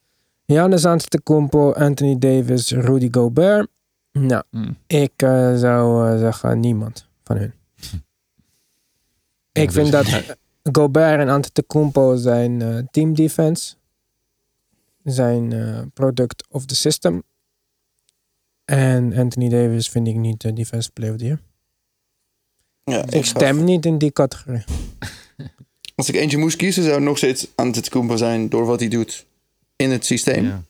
[0.46, 3.68] Giannis Antetokounmpo, Anthony Davis, Rudy Gobert.
[4.12, 4.76] Nou, Mm.
[4.86, 7.52] ik eh, zou eh, zeggen niemand van hun.
[9.52, 10.36] ik Ja, vind dus- dat
[10.76, 13.74] Gobert en Antetokounmpo zijn eh, team defense.
[15.04, 15.52] Zijn
[15.94, 17.22] product of the system.
[18.64, 21.40] En Anthony Davis vind ik niet de Defensive Player of the Year.
[22.88, 24.62] Ja, Ik stem niet in die categorie.
[25.94, 29.26] Als ik eentje moest kiezen, zou het nog steeds Antetokounmpo zijn door wat hij doet
[29.76, 30.44] in het systeem.
[30.44, 30.62] Ja.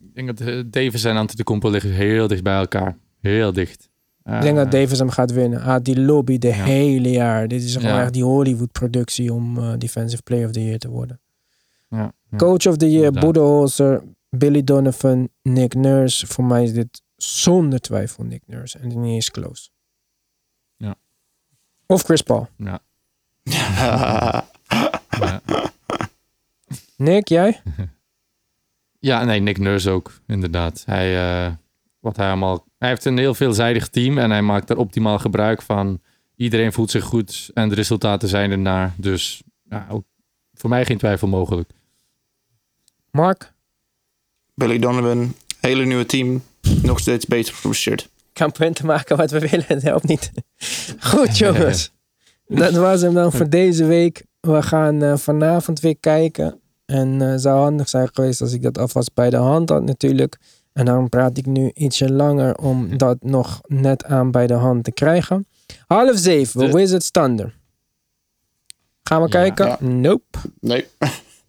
[0.00, 2.96] Ik denk dat eh, Davis en Antetokounmpo liggen heel dicht bij elkaar.
[3.20, 3.88] Heel dicht.
[4.24, 5.60] Ik denk dat Eh, Davis hem gaat winnen.
[5.62, 6.54] Ah, die lobby de Ja.
[6.64, 7.48] hele jaar.
[7.48, 8.02] Dit is gewoon Ja.
[8.02, 11.20] echt die Hollywood-productie om eh, Defensive Player of the Year te worden.
[11.88, 12.36] ja, ja.
[12.36, 13.12] Coach of the Year.
[13.12, 16.26] Budenholzer, Billy Donovan, Nick Nurse.
[16.26, 18.78] Voor mij is dit zonder twijfel Nick Nurse.
[18.78, 19.68] En niet eens close.
[21.86, 22.48] Of Chris Paul.
[23.44, 24.44] Ja.
[26.96, 27.60] Nick, jij?
[28.98, 30.82] Ja, nee, Nick Nurse ook, inderdaad.
[30.86, 31.16] Hij,
[31.46, 31.52] eh,
[32.00, 35.62] wat hij, allemaal, hij heeft een heel veelzijdig team en hij maakt er optimaal gebruik
[35.62, 36.00] van.
[36.36, 38.94] Iedereen voelt zich goed en de resultaten zijn ernaar.
[38.96, 40.04] Dus ja, ook
[40.54, 41.70] voor mij geen twijfel mogelijk.
[43.10, 43.52] Mark?
[44.54, 46.42] Billy Donovan, hele nieuwe team,
[46.82, 48.08] nog steeds beter gepresteerd.
[48.52, 49.64] Punten maken wat we willen.
[49.68, 50.30] Het helpt niet.
[51.10, 51.92] Goed, jongens.
[52.46, 54.24] Dat was hem dan voor deze week.
[54.40, 56.60] We gaan eh, vanavond weer kijken.
[56.86, 60.36] En eh, zou handig zijn geweest als ik dat alvast bij de hand had natuurlijk.
[60.72, 64.84] En daarom praat ik nu ietsje langer om dat nog net aan bij de hand
[64.84, 65.46] te krijgen.
[65.86, 67.54] Half zeven, De- Wizards Thunder.
[69.02, 69.32] Gaan we Ja.
[69.32, 69.66] kijken?
[69.66, 69.76] Ja.
[69.80, 70.38] Nope.
[70.60, 70.86] Nee.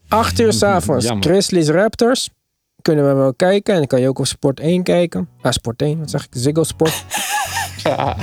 [0.08, 1.12] Acht uur s'avonds.
[1.20, 2.30] Grizzlies Raptors.
[2.88, 3.74] Kunnen we wel kijken.
[3.74, 5.30] En dan kan je ook op Sport 1 kijken.
[5.42, 6.30] Ah, Sport 1, wat zeg ik?
[6.32, 7.06] Ziggo Sport.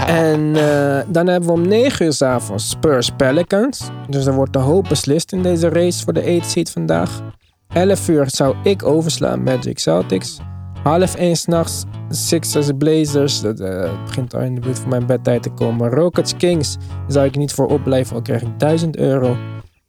[0.07, 3.91] En eh, dan hebben we om 9 uur s'avonds Spurs Pelicans.
[4.09, 7.21] Dus er wordt een hoop beslist in deze race voor de 8 seed vandaag.
[7.69, 10.39] 11 uur zou ik overslaan Magic Celtics.
[10.83, 13.41] Half 1 s'nachts Sixers Blazers.
[13.41, 15.91] Dat eh, begint al in de buurt van mijn bedtijd te komen.
[15.91, 16.77] Rockets Kings.
[16.77, 19.37] Daar zou ik niet voor opblijven, al krijg ik 1000 euro.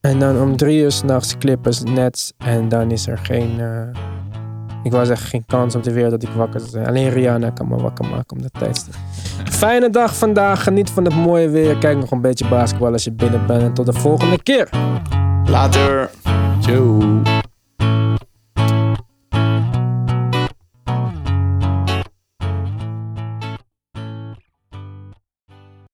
[0.02, 2.34] En dan om 3 uur s'nachts Clippers Nets.
[2.38, 3.60] En dan is er geen...
[3.60, 4.15] eh,
[4.86, 6.88] ik wou zeggen geen kans op de wereld dat ik wakker zou zijn.
[6.88, 8.94] Alleen Rihanna kan me wakker maken om dat tijdstip.
[9.46, 10.64] Fijne dag vandaag.
[10.64, 11.78] Geniet van het mooie weer.
[11.78, 13.62] Kijk nog een beetje basketbal als je binnen bent.
[13.62, 14.70] En tot de volgende keer.
[15.46, 16.10] Later.
[16.60, 17.15] Ciao.